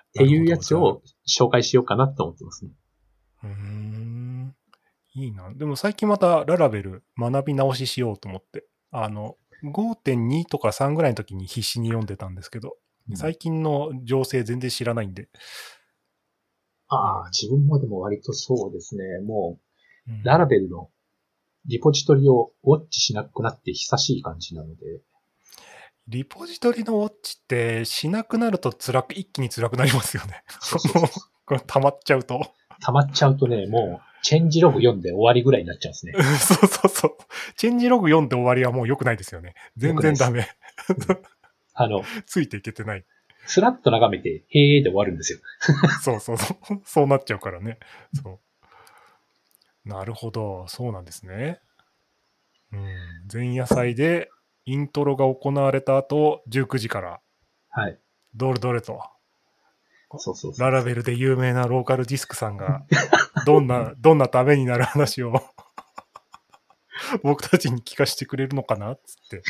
[0.10, 2.72] っていうやつを紹介しようかなと思ってますね。
[3.44, 4.56] うーん。
[5.14, 5.52] いいな。
[5.54, 8.66] でも最近またララベル学び直ししようと思って。
[8.92, 12.78] あの、5.2とか3ぐらいの時に必死に読んでたんですけど、
[13.16, 15.30] 最近の情勢全然知らないんで。
[16.88, 19.04] ああ、自分もでも割とそうですね。
[19.26, 19.60] も
[20.08, 20.90] うんう、ララベルの
[21.66, 25.02] リポジトリをウォッチしなくなって久しい感じなので、
[26.08, 30.44] リポジトリのウォッチってしなくなると辛く、一気に辛くなりますよね。
[30.60, 32.42] そう 溜まっちゃうと。
[32.82, 36.14] 溜まっちゃうとね、もう、チェンジログ読んで終わりぐらいになっちゃうんですね。
[36.40, 37.18] そうそうそう。
[37.56, 39.56] チェンジログ読んで終わりはもう良くないですよね。
[39.78, 40.48] 全然ダメ。
[41.74, 43.06] あの、ついていけてない。
[43.46, 45.40] スラッと眺めて、へーで終わるんですよ。
[46.04, 46.82] そうそうそう。
[46.86, 47.80] そうなっちゃうからね。
[48.14, 48.40] そ
[49.86, 49.90] う。
[49.90, 50.68] なるほど。
[50.68, 51.60] そうなんですね。
[52.72, 52.86] うん。
[53.32, 54.30] 前夜祭で
[54.66, 57.22] イントロが行われた後、19時から、
[57.70, 57.98] はい。
[58.36, 59.02] どれどれと、
[60.18, 60.54] そうそう。
[60.58, 62.84] ララベルで有名なローカルディスクさんが、
[63.46, 65.44] どんな、どんなためになる話を、
[67.24, 69.44] 僕たちに聞かせてくれるのかなっつって。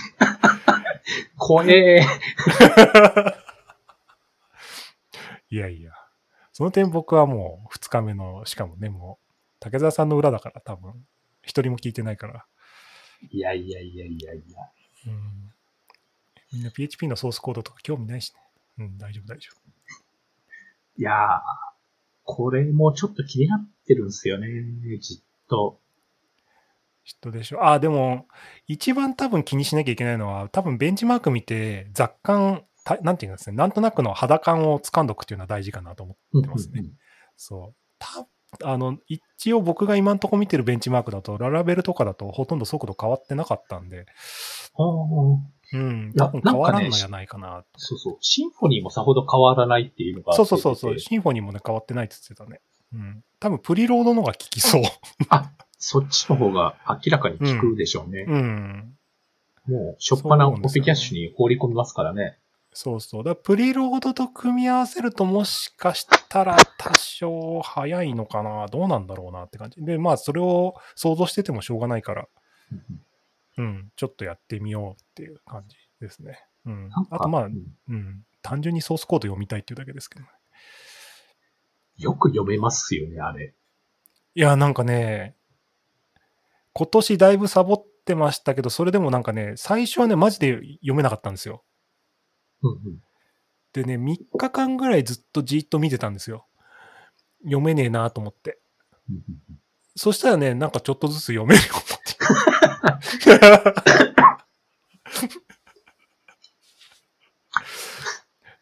[1.38, 3.36] 怖えー。
[5.52, 5.94] いやいや。
[6.52, 9.26] その点僕はもう2日目の、しかもね、もう、
[9.60, 11.08] 竹澤さんの裏だから多分、
[11.42, 12.46] 一人も聞いてないから。
[13.32, 14.60] いやいやいやいやいや。
[15.08, 15.54] うん。
[16.52, 18.42] みんな PHP のソースコードとか興味ないしね。
[18.80, 19.50] うん、大丈夫大丈
[21.00, 21.16] いやー、
[22.24, 24.48] これもちょっと気になってるんですよね、
[25.00, 25.18] じっ
[25.50, 25.80] と。
[25.80, 25.80] 夫。
[27.06, 27.66] 嫉妬でしょ。
[27.66, 28.28] あ、でも、
[28.68, 36.84] 一番多分気にしなきゃいけないのは、多分ベンチマーク見て、雑感、たなんていうんですね、なんとなくの肌感を掴んどくっていうのは大事かなと思ってますね。
[37.38, 37.76] そう。
[37.98, 38.28] た
[38.66, 44.06] あの、一応僕が今のとこ見てるベンチマークだと、ララベルとかだとほとんど速度変わってなかったんで、
[45.74, 45.80] うん。
[45.80, 47.64] あーうん、いや多分変わらんなんかねのじゃないかな。
[47.78, 48.18] そうそう。
[48.22, 52.62] シンフォニーもさほど変わらないっていうのがそうそうそうそう、シンフォニーもね、変わってないって言ってたね。
[52.94, 53.24] うん。
[53.40, 54.82] 多分プリロードのが効きそう。
[55.30, 58.26] あ、そっちの方が明らかに効くでしょうね。
[58.28, 58.94] うん。
[59.68, 62.38] もう、しょっぱなそうなんですよねコピーキャッシュに放り込みますからね。
[62.74, 63.24] そうそう。
[63.24, 68.68] だプリロードと組み合わせるともしかしたら多少早いのかな。
[68.68, 69.84] どうなんだろうなって感じ。
[69.84, 72.28] で、まあそれを想像しててもしょうがないから、
[73.60, 76.40] うん、ちょっとやってみようっていう感じですね。
[76.66, 77.06] うんなん。
[77.06, 77.56] かあとまあう、ん
[77.90, 78.24] うん。
[78.42, 80.32] 単純にソースコード読みたいっていうだけですけどね。
[81.98, 83.54] よく読めますよね、あれ。
[84.34, 85.36] いや、なんかね、
[86.72, 91.66] 今年だいぶサボってましたけど、それでもなんかね、最初はね、マジで読めなかったんですよ。
[92.62, 93.04] うんうん。
[93.74, 96.48] でね、3日間ぐらいずっとじーっと見てたんですよ。
[97.44, 98.62] 読めねえなと思って。
[99.10, 99.60] うんうんうん
[100.00, 104.30] そしたらね、なんかちょっとずつ読めるようになって。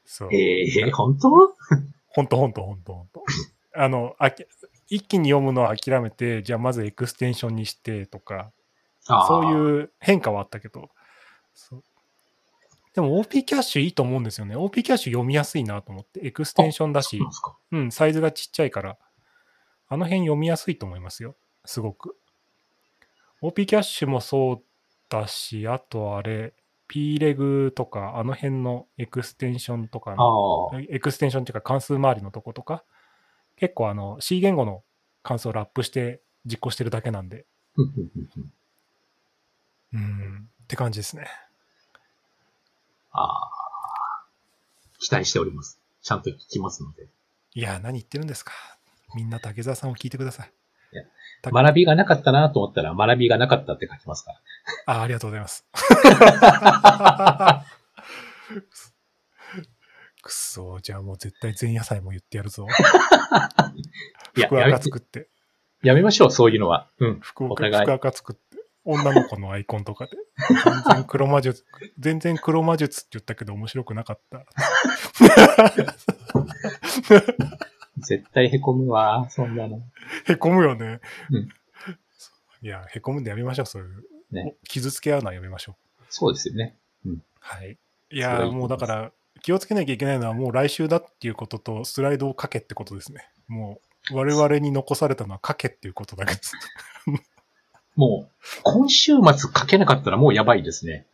[0.03, 0.33] そう。
[0.33, 1.29] ええー、本当？
[2.07, 3.23] ほんとほんとほんとほんと。
[3.75, 4.47] あの、あき
[4.89, 8.51] 一気に読むのは諦めて、じゃあまずエクステンションにしてとか、
[9.03, 9.79] そうう。
[9.79, 10.89] いう変化はあったけど、
[12.95, 14.55] でも OP キャッシュいいと思うんですよね。
[14.55, 17.77] OP キャッシュ読みやすいなと思って、エクステンションだしそう。
[17.77, 18.97] うん、サイズがちっちゃいから、
[19.89, 21.35] あの辺読みやすいと思いますよ。
[21.65, 22.17] すごく。
[23.41, 24.63] OP キャッシュもそう
[25.09, 26.53] だし、あとあれ、
[26.87, 30.71] P レグとか、あの辺のエクステンションとかの。
[30.89, 32.83] エクステンションっていうか関数周りのとことか、
[33.55, 34.83] 結構あの C 言語の
[35.23, 37.45] 関数をラップして実行してるだけなんで、
[39.93, 41.27] うん、って感じですね。
[43.11, 43.57] ああ。
[44.99, 45.79] 期待しております。
[46.01, 47.07] ちゃんと聞きますので。
[47.53, 48.53] いや、何言ってるんですか。
[49.15, 50.51] みんな竹澤さんを聞いてください。
[51.41, 54.41] た学びがなかったなと思ったら、学びがなかったって書きますか
[54.85, 55.65] あありがとうございます。
[56.09, 57.65] ら。
[60.27, 62.67] くそ、じゃあもう絶対前夜祭も言ってやるぞ。
[64.33, 65.29] 福赤作って、
[65.83, 66.89] やめましょう、そういうのは。
[66.99, 67.19] うん。
[67.21, 68.41] 福岡福赤作って、
[68.83, 70.11] 女の子のアイコンとかで。
[70.49, 71.65] 全然黒魔術、
[71.99, 74.45] 全然黒魔術って言ったけど面白くなかった。
[77.97, 79.81] 絶対凹むわ、そんなの。
[80.25, 80.99] へこむよね。
[81.29, 81.49] うん
[82.61, 84.03] いや、へこむんでやめましょう、そういう。
[84.31, 86.03] ねお傷つけ合うのはやめましょう。
[86.09, 86.75] そうですよね。
[87.39, 87.71] はい。
[87.71, 87.77] い
[88.09, 93.29] それやー、はいいと思いもうだから、気をつけなきゃいけないのはもう来週だっていうことと、スライドを書けってことですね。
[93.47, 93.79] も
[94.11, 96.53] う、我々に残されたのは書けっていうことだけです。
[97.95, 98.31] もう、
[98.63, 101.05] 今週末書けなかったらもうやばいですね。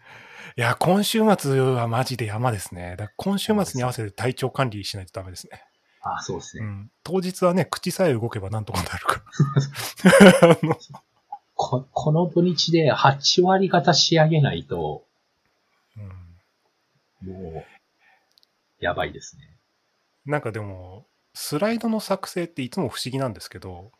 [0.56, 2.96] いや、今週末はマジで山ですね。
[2.98, 5.64] だ今週末に合わせて体調管理しないとダメですね。
[6.04, 6.66] ああ、そうですね。
[6.66, 6.91] うん。
[7.04, 9.24] 当日はね、口さえ動けばなんとかなるか
[10.47, 10.78] ら。
[11.56, 15.06] ここの土日で8割方仕上げないと、
[15.95, 16.24] うん
[17.26, 17.66] も
[18.82, 19.58] う、やばいですね。
[20.26, 23.91] なんかでも、スライドの作成っていつも不思議なんですけど、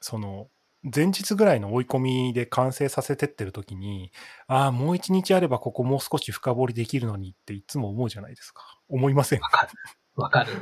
[0.00, 0.48] その、
[0.82, 4.12] 前日ぐらいの追い込みで完成させてってる時に、
[4.46, 8.62] ああ、もう一日あればここもう少し深掘りできるのにっていつも思うじゃないですか。
[8.88, 9.48] 思いませんわ。
[9.50, 9.72] かる。
[10.16, 10.52] わかる。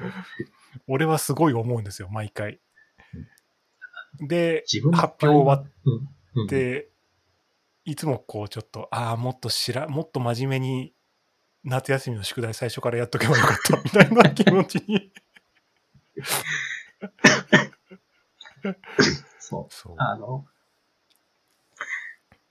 [0.86, 2.60] 俺はすごい思うんですよ、毎回。
[4.20, 5.64] で、自分の発表終わ
[6.44, 6.90] って、
[7.84, 10.94] いつもこうちょっと、ああ、もっとしら、もっと真面目に
[11.64, 15.12] 夏休みの宿題最初からやっとけばよかった、 みたいな気持ちに。
[19.38, 19.72] そう。
[19.72, 19.94] そう。
[19.98, 20.46] あの、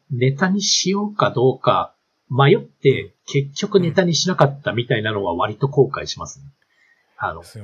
[0.10, 1.93] ネタにしようかどうか
[2.30, 6.45] 迷って結局ネタにしなかったみたいなのは割と後悔しますね。
[7.18, 7.63] あの、そう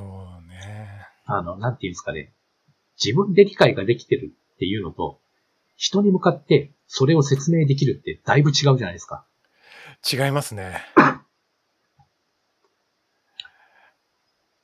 [0.50, 1.08] ね。
[1.26, 2.34] あの、なんていうんですかね。
[3.04, 5.20] 自分で理解ができてるっていうのと、
[5.76, 9.26] 人に向かってそれを説明できるってだいぶ違うじゃないですか。
[10.12, 10.82] 違いますね。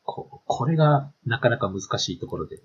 [0.03, 2.59] ここれがなかなか難しいところで。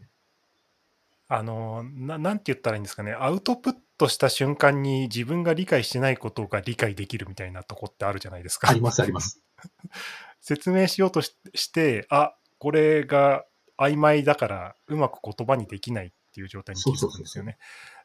[1.28, 3.12] あのな、なんて言ったらいいんですかね。
[3.12, 8.68] アウトプットした瞬間に自分が理解してないことが理解できるみたいなとこってあるじゃないですか。
[8.68, 9.42] ありますあります。
[10.44, 13.46] 説明しようとしして、あ、これが
[13.78, 17.56] 曖昧だからうまく言葉にできないっていう状態に気づくんですよね。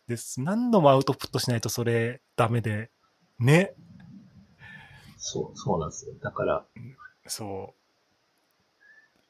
[0.08, 0.42] です。
[0.42, 2.92] 何度もアウトプットしないとそれダメで、
[3.40, 3.74] ね。
[5.18, 6.14] そう、そうなんですよ。
[6.22, 6.66] だから、
[7.28, 7.74] そ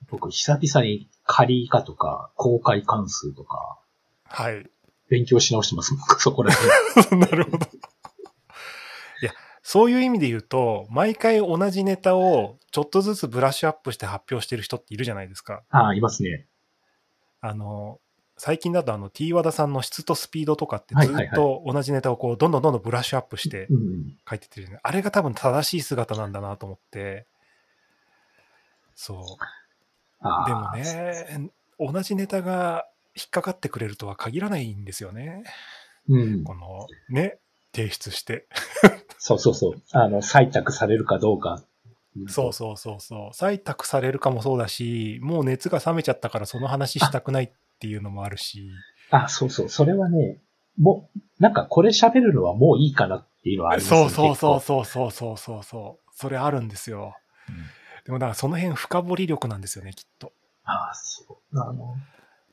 [0.08, 3.80] 僕久々に仮以下とか公開関数とか
[4.26, 4.34] う。
[4.44, 4.70] はい。
[5.10, 5.96] 勉強し直してます。
[6.20, 7.18] そこら辺。
[7.26, 7.66] なるほど。
[9.62, 15.64] そういう意味で言うと、毎回同じネタをちょっとずつブラッシュアップして発表してる人っているじゃないですか。
[15.70, 16.48] ああ、いますね。
[17.42, 18.00] あの、
[18.38, 23.68] 最近だとあの T 和田さんの質とスピードとかってずっと同じネタをこうどんどんどんどんブラッシュアップして。
[24.30, 24.80] 書いてってるよね。
[24.82, 27.26] あれが多分正しい姿なんだなと思って。
[28.96, 29.16] そう。
[30.48, 30.72] でも。
[30.72, 35.44] ね、同じネタが引っかかってくれるとは限らないんですよね。
[36.08, 36.44] うん。
[36.46, 37.40] この、ね、
[37.76, 38.48] 提出して。
[39.20, 39.82] そうそうそう。
[39.92, 41.64] あの、採択されるかどうか。
[42.28, 43.30] そうそうそうそう。
[43.36, 48.72] 採択されるかもそうだし、もう熱が冷めちゃったからその話したくないっていうのもあるし。
[49.12, 49.70] あ、そうそう。
[49.70, 50.40] それはね、
[50.80, 54.60] もう、なんかこれ喋るのはもういいかなっていうのはありますそうそうそうう。
[54.60, 56.10] そうそうそうそうそう。
[56.14, 57.16] それあるんですよ。
[57.48, 57.56] うん
[58.10, 60.34] でもだからその辺深掘り力なんですよね、きっと。
[60.64, 61.60] ああ、そう。
[61.60, 61.96] あの、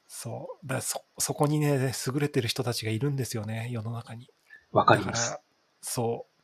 [0.07, 0.67] そう。
[0.67, 4.29] だそ、そこにね、優れてる人たちがいるんですよね、世の中に。
[4.73, 5.41] わかりますら。、
[5.81, 6.36] そう。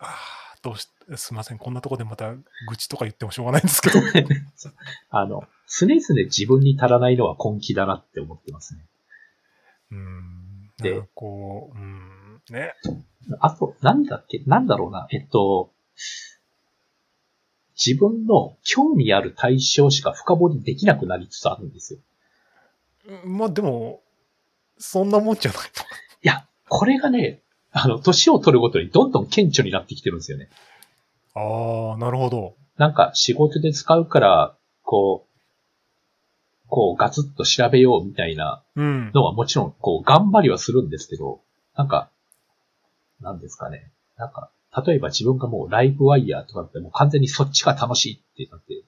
[0.00, 1.58] ああ、どうし、すいません。
[1.58, 2.34] こんなとこでまた
[2.68, 4.00] 愚痴とか言ってもしょうがないんですけど。
[5.10, 8.86] あの、常々自分に足らないのは根気だなって思ってますね。
[9.92, 10.72] うん。
[10.78, 12.74] でこう、うん、ね。
[13.40, 15.06] あと、なんだっけなんだろうな。
[15.10, 15.72] えっと、
[17.74, 22.00] 自分の興味ある対象しか深掘りできなくなりつつあるんですよ。
[23.24, 24.02] うんまあでも、
[24.78, 25.60] そんなもんじゃない
[26.22, 27.42] いや、これがね、
[27.72, 30.48] あの、年を取るごとにどんどん顕著になってきてるんですよね。
[31.36, 31.92] の。
[31.92, 32.54] ああ、なるほど。
[32.76, 35.30] なんか仕事で使うから、こう、
[36.68, 39.10] こうガツッと調べようみたいなうん。
[39.12, 41.40] のはもちろん、こう、頑張りはするんですけど、
[41.76, 42.10] なんか、
[43.20, 43.90] なんですかね。
[44.16, 44.50] なんか、
[44.86, 48.84] 例えば自分がもうライブワイヤーとかってもう完全にそっちが楽しいってなって、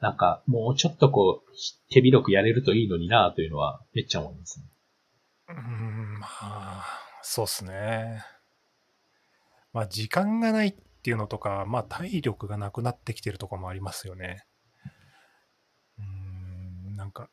[0.00, 1.50] なんか、もうちょっとこう、
[1.90, 4.66] 手広くやれるといいのになというのはめっちゃ思いますね。
[5.48, 6.84] うん、まあ、
[7.22, 8.24] そうっすね。
[9.72, 14.46] まあ、時間がないっていうのとか、まあ、体力がなくなってきてるとかもありますよね。
[15.98, 17.28] うん、なんか、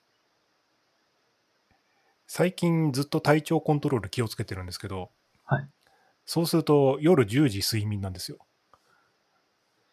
[2.27, 5.11] 最近ずっと体調コントロール気をつけてるんですけど、
[5.45, 5.69] はい
[6.25, 8.37] そうすると夜10時睡眠なんですよ。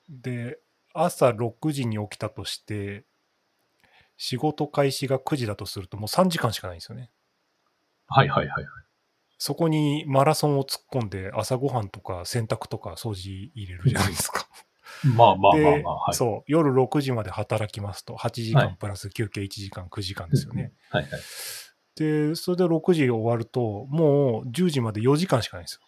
[0.08, 0.60] で、
[0.94, 3.04] 朝6時に起きたとして、
[4.16, 7.10] 仕事開始が9時だとするともう3時間しかないんですよね。
[8.08, 8.64] はいはいはいはい。
[9.38, 14.48] そこにマラソンを突っ込んで朝ごはんとか洗濯とか掃除入れるじゃないですか。
[15.04, 16.14] まあまあまあでまあ、はい。
[16.16, 20.72] そう、夜6時まで働きますと、8時はい間プラス休憩1時間、9時間ですよね。
[20.90, 21.20] はいはい。
[21.94, 25.80] で、それで6時終わると、もう10時まで4時間しかないんですよ。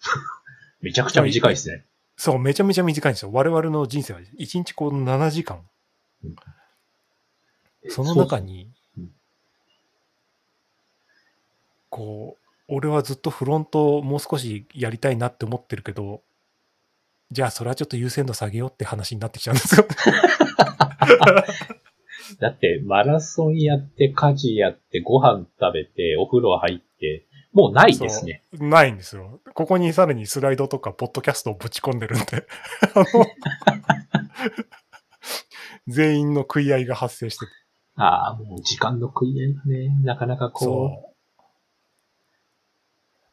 [0.80, 1.86] めちゃくちゃ短いですね。
[2.16, 3.32] そう、めちゃめちゃ短いんですよ。
[3.32, 5.68] 我々の人生は1日こう7時間。
[7.88, 9.10] その中にうん、
[11.90, 16.22] こう、俺はずっとフロントをもう少しやりたいなって思ってるけど、
[17.30, 19.86] じゃあそれはちょっと優先度下げようって話になってきちゃうんですよ。
[22.38, 28.44] だって、マラソンやって、家事やって、ご飯食べて、お風呂入って、もうないですね。
[28.52, 29.40] ないんですよ。
[29.54, 32.46] ここにさらにスライドとか、ポッドキャストをぶち込んでるんで、
[35.88, 37.52] 全員の食い合いが発生してて
[37.96, 41.09] ああ、もう時間の食い合いがね、なかなかこ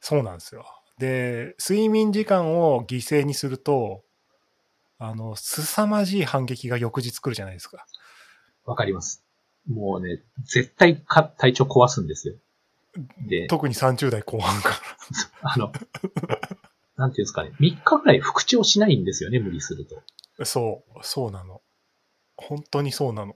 [0.07, 0.23] そう。
[0.23, 0.65] なんですよ。
[0.97, 4.03] で、睡眠時間を犠牲にすると、
[4.99, 7.85] あの、凄まじい反撃が翌日来るじゃないですか。
[8.65, 9.23] う、わかります。
[9.67, 12.35] もうね、絶対か体調壊すんですよ。
[13.27, 14.81] で、特に30代後半か
[15.41, 15.71] あの、
[16.95, 20.01] なんていうんですかね、3日ぐらい復調しないんですよね、無理すると。
[20.39, 20.45] ら。
[20.45, 21.61] そう、そうなの。
[22.37, 23.35] 本当にそうなの。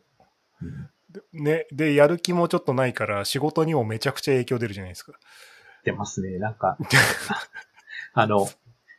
[0.61, 5.11] うんでね、で、やる気もちょっとないから、仕事にもめちゃくちゃ影響出るじゃないですか。
[5.83, 6.77] 出ますね、なんか、
[8.13, 8.47] あの、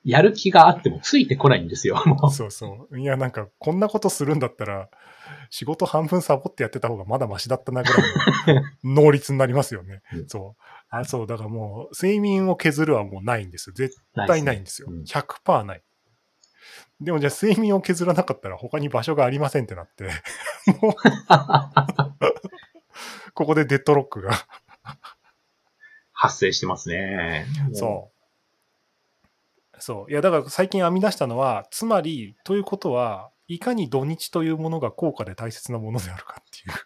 [0.05, 2.31] やる気があってもついてこないんですよ、もう。
[2.31, 2.99] そうそう。
[2.99, 4.89] いや、なんか、こんなことするんだったら、
[5.51, 8.63] 仕事半分サボってやってた方がまだマシだったなぐらいの
[9.05, 10.17] 能率になりますよねう。
[10.23, 10.63] んそう。
[10.89, 11.27] あ、そう。
[11.27, 13.75] だからもう、睡眠を削るはもうないんですよ。
[13.75, 14.89] 絶対ないんですよ。
[14.91, 15.83] うん100%ない。
[17.01, 20.05] でもじゃあ睡眠を削らなかったら他に場所がありませんってなって、
[20.81, 20.93] もう
[23.35, 24.33] ここでデッドロックが。
[26.23, 27.47] 発生してますね。
[27.73, 28.13] そ
[29.75, 29.77] う。
[29.81, 30.11] そう。
[30.13, 36.77] いや、だから最近編み出したのは、つまり、ということは、いかに土日というものが高価で大切なものであるかっていう。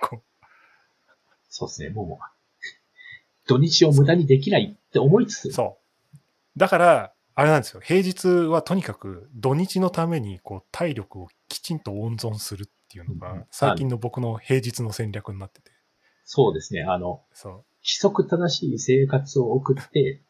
[0.00, 0.22] こ
[1.50, 2.58] そうですね、もう、
[3.46, 5.78] 土日を無駄にできないって思いつつ、うそ
[6.14, 6.18] う。
[6.56, 7.82] だから、あれなんですよ。
[7.82, 15.70] 平日はとにかく土日のためにこう体力をきちんと温存するっていうのうんが、最近の僕の平日の戦略になってて。
[16.24, 17.64] そうですね、あの、そう。
[17.86, 20.20] 規則正しい生活を送って、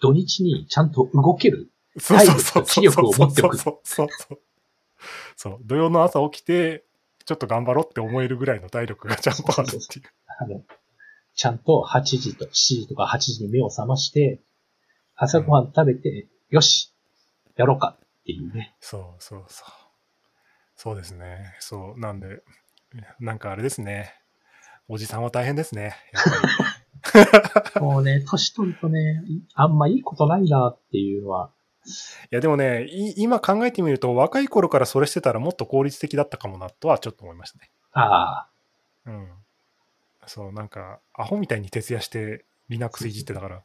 [0.00, 1.70] 土日にちゃんと動ける。
[1.96, 4.40] そうそうそう体力と気力を持っておくそうそうそう。
[5.36, 5.58] そう。
[5.62, 6.84] 土曜の朝起きて、
[7.24, 10.04] ちょっと頑張ろうって思えるぐらいの体力がちゃんとあるっていう。
[10.40, 10.62] あの、
[11.34, 14.40] ちゃんと8時と7時とか8時に目を覚まして、
[15.14, 16.92] 朝ごはん食べて、よし、
[17.56, 18.74] やろうかっていうね。
[18.80, 19.68] そうそうそう。
[20.74, 21.54] そうですね。
[21.60, 22.00] そう。
[22.00, 22.42] なんで、
[23.20, 24.12] なんかあれですね。
[24.88, 25.96] おじさんは大変ですね。
[26.12, 26.73] やっぱり。
[27.80, 31.50] もうね、年取るとね、いあんまいいことないなっていうのは、
[31.86, 31.90] い
[32.30, 37.70] やでもね、い今考えてみると、若い頃からそれしてたらもっと効率的だったかもなとはちょっと思いましたね。
[37.92, 38.48] ああ、
[39.06, 39.28] うん。
[40.26, 43.62] そう、なんか、アホみたいに徹夜して Linux いじってたから、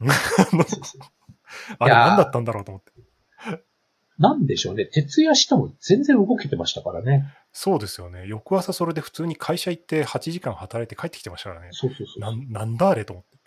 [1.78, 2.92] あれ何だったんだろうと思って。
[4.18, 4.86] なんでしょうね。
[4.86, 7.34] 徹夜しても全然動けてましたからね。
[7.56, 8.26] そうですよね。
[8.26, 11.68] 翌朝それで普通に会社行って8時間働いて帰ってきてましたからね。
[11.70, 12.20] そうそうそう。
[12.20, 13.38] なんなんだあれと思って。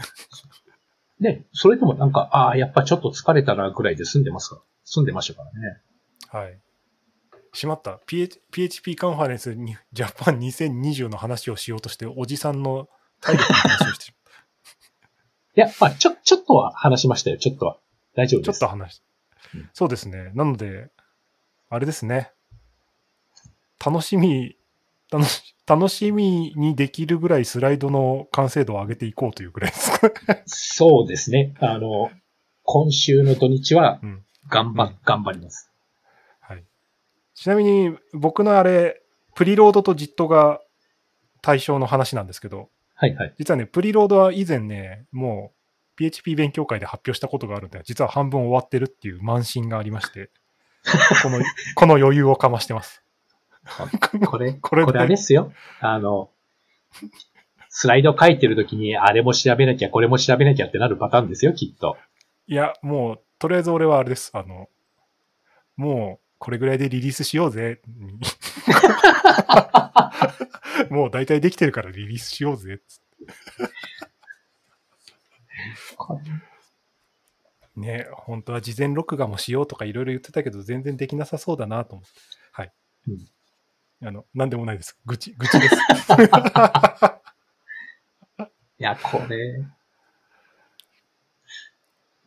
[1.19, 4.61] で、それでもなんか、ああ、やっぱちょっと疲れたなぐらいで済んでますか？
[4.85, 5.81] 済んでましたからね。
[6.29, 6.57] はい。
[7.53, 7.99] しまった。
[8.05, 12.87] PH PHP カンファレンスにジャパン2020の話をしようとして、おじさんの
[13.19, 14.17] 体力の話をしてしまっ
[15.55, 17.77] いや、まあ、ちょ、ちょっとは話しましたよ、ちょっとは。
[18.15, 18.53] 大丈夫た。
[18.53, 18.57] ちょ。
[18.57, 19.01] っと話し
[19.55, 20.31] うんそうですね。
[20.33, 20.91] なので、
[21.69, 22.31] あれですね。
[23.83, 24.55] 楽しみ、
[25.11, 30.09] 楽し楽しみにできるぐらいスライドの完成度を上げていこうというぐらいですか？
[30.45, 31.55] そうですね。
[31.59, 32.09] あの、
[32.63, 34.23] 今週の土日はうん。
[34.49, 35.69] 頑張、うん頑張ります。
[36.39, 36.63] はい。
[37.35, 39.01] ちなみに、僕のあれ、
[39.35, 40.61] プリロードとジットが
[41.41, 43.33] 対象の話なんですけど、はいはい。
[43.37, 50.29] 実はね、プリロードは以前ね、もう PHP 勉強会で発表したことがあるんで、実は半分終わってるっていう慢心がありまして、
[51.23, 51.39] この、
[51.75, 53.03] この余裕をかましてます。
[54.27, 55.51] これ、これでこれあれですよ。
[55.79, 56.31] あの、
[57.69, 61.97] スライド書いてるときに、あれも調べなきゃ、これも調べなきゃってなるパターンですよ、きっと。
[62.47, 64.31] いや、もう、とりあえず俺はあれです。
[64.33, 64.69] あの、
[65.75, 67.81] もう、これぐらいでリリースしようぜ。
[67.87, 68.19] に
[70.89, 72.79] もう大体できてるからリリースしようぜ。
[72.87, 73.01] つ
[77.75, 82.11] ね、本当は事前録画もしようとかいろいろ言ってたけど、全然できなさそうだなと思って。
[82.51, 82.73] はい。
[83.07, 83.27] うん
[84.03, 84.97] あの、なんでもないです。
[85.05, 85.75] 愚痴、愚痴です。
[88.79, 89.65] いや、これ、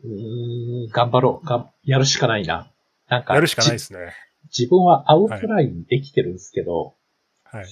[0.03, 1.47] うーん、頑張ろう。
[1.47, 2.73] がんやるしかないな。
[3.09, 4.15] なんか、やるしかないでじすね。
[4.57, 6.97] 自分はアウトラインできてるんですけど、
[7.45, 7.67] はい。
[7.67, 7.69] い、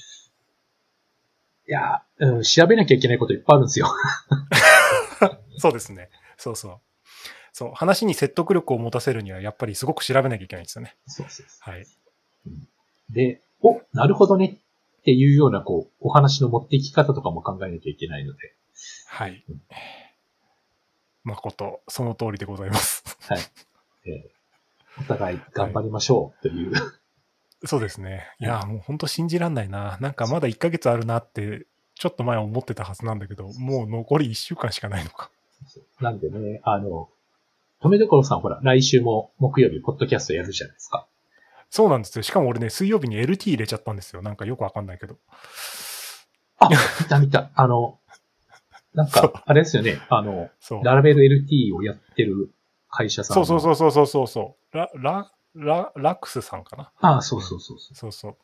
[1.67, 3.89] や、うん、調べなきゃいけないこといっぱいあるんですよ。
[5.59, 6.11] そうですね。
[6.37, 6.81] そうそう。
[7.53, 10.97] そう、話に説得力を持たせるには、やっぱりすごく調べなきゃいけないんですよね。
[11.07, 11.83] そうそうそはい。
[11.83, 11.87] う
[13.11, 14.59] で、お、なるほどね
[15.01, 18.55] っていうような、こう、お話の持っていき方とかも考えなきゃいけないので、
[19.07, 19.45] はい。
[21.25, 23.05] 誠、その通りでございます。
[23.29, 23.39] はい。
[24.07, 24.39] えー
[25.01, 26.73] お互い頑張りましょうという、
[27.65, 28.27] そうですね。
[28.41, 29.99] いや、もう本当信じらんないな。
[30.01, 35.31] なんかまだ1ヶ月あるなって、ちょっと前思ってたはずなんだけど、もう残り1週間しかないのか。
[36.01, 37.09] なんでね、あの、
[37.81, 41.07] とめどころさんほら、来週も木曜日、ポッドキャストやるじゃないですか。
[41.71, 42.23] そうなんですよ。
[42.23, 44.23] しかも俺ね、水曜日に LT 入れちゃったんですよ。
[44.23, 45.19] なんかよくわかんないけど。
[46.59, 47.51] あ、見た見た。
[47.55, 47.99] あの、
[48.95, 50.51] なんか、あれですよね、あの。
[50.83, 52.51] ララベル LT をやってる
[52.89, 53.61] 会社さんそうそうう。
[53.61, 54.77] そうそうそうそうそう。
[54.77, 56.93] ラ、ラ、ラ、ラックスさんかな？
[57.01, 57.95] ああ、そうそうそうそう。
[57.95, 58.37] そうそう。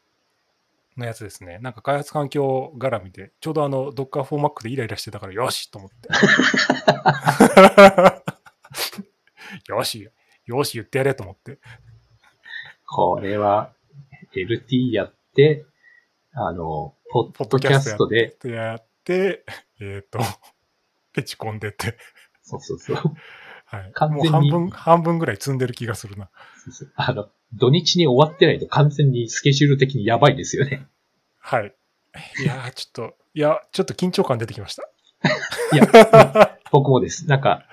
[1.01, 1.59] のやつですね。
[1.61, 6.09] なんか開発環境絡みで、ちょうどあの、Docker for Mac でイライラしてたから、よしと思って。
[9.69, 10.09] よし、
[10.47, 11.59] よし言ってやれと思って。
[12.87, 13.73] これは、
[14.35, 15.65] LT やって、
[16.33, 19.45] あの、ポッドキャストで、でやって、
[19.81, 20.19] えっ、と、
[21.13, 21.97] ペチ込んでって、
[22.43, 22.97] そうそうそう。
[23.67, 23.91] はい。
[23.95, 26.31] 完全にもう半分、半分ぐらい積んでる気がするな。
[26.65, 30.87] そうそうあの、土日に終わってないと完全にスケジュール的にやばいですよね。
[31.39, 31.75] はい。
[32.43, 34.83] いやー、ちょっと、いや、ちょっと緊張感出てきました。
[35.73, 37.27] いや、僕もです。
[37.29, 37.67] なんか、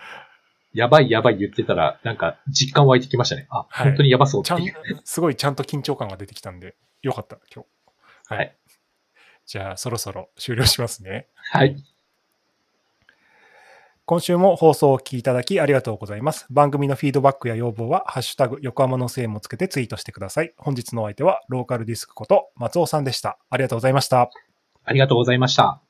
[0.73, 3.47] やばいやばい言ってたら、なんか実感湧いてきましたね。
[3.49, 7.65] あ、はい本当にやばそうっていう。、すごいちゃんと緊張感が出てきたんで、よかった、今
[8.27, 8.33] 日。
[8.33, 8.55] はい。
[9.45, 11.27] じゃあ、そろそろ終了しますね。
[11.51, 11.75] はい。
[14.05, 16.45] 今週も放送をお聞きいただきありがとうございます。
[16.49, 20.53] 番組のフィードバックや要望は、ハッシュタグ、横浜のせいもつけてツイートしてください。
[20.57, 23.37] 本日のお相手は、ローカルディスクこと松尾さんでした。
[23.49, 24.29] ありがとうございました。
[24.83, 25.81] ありがとうございました。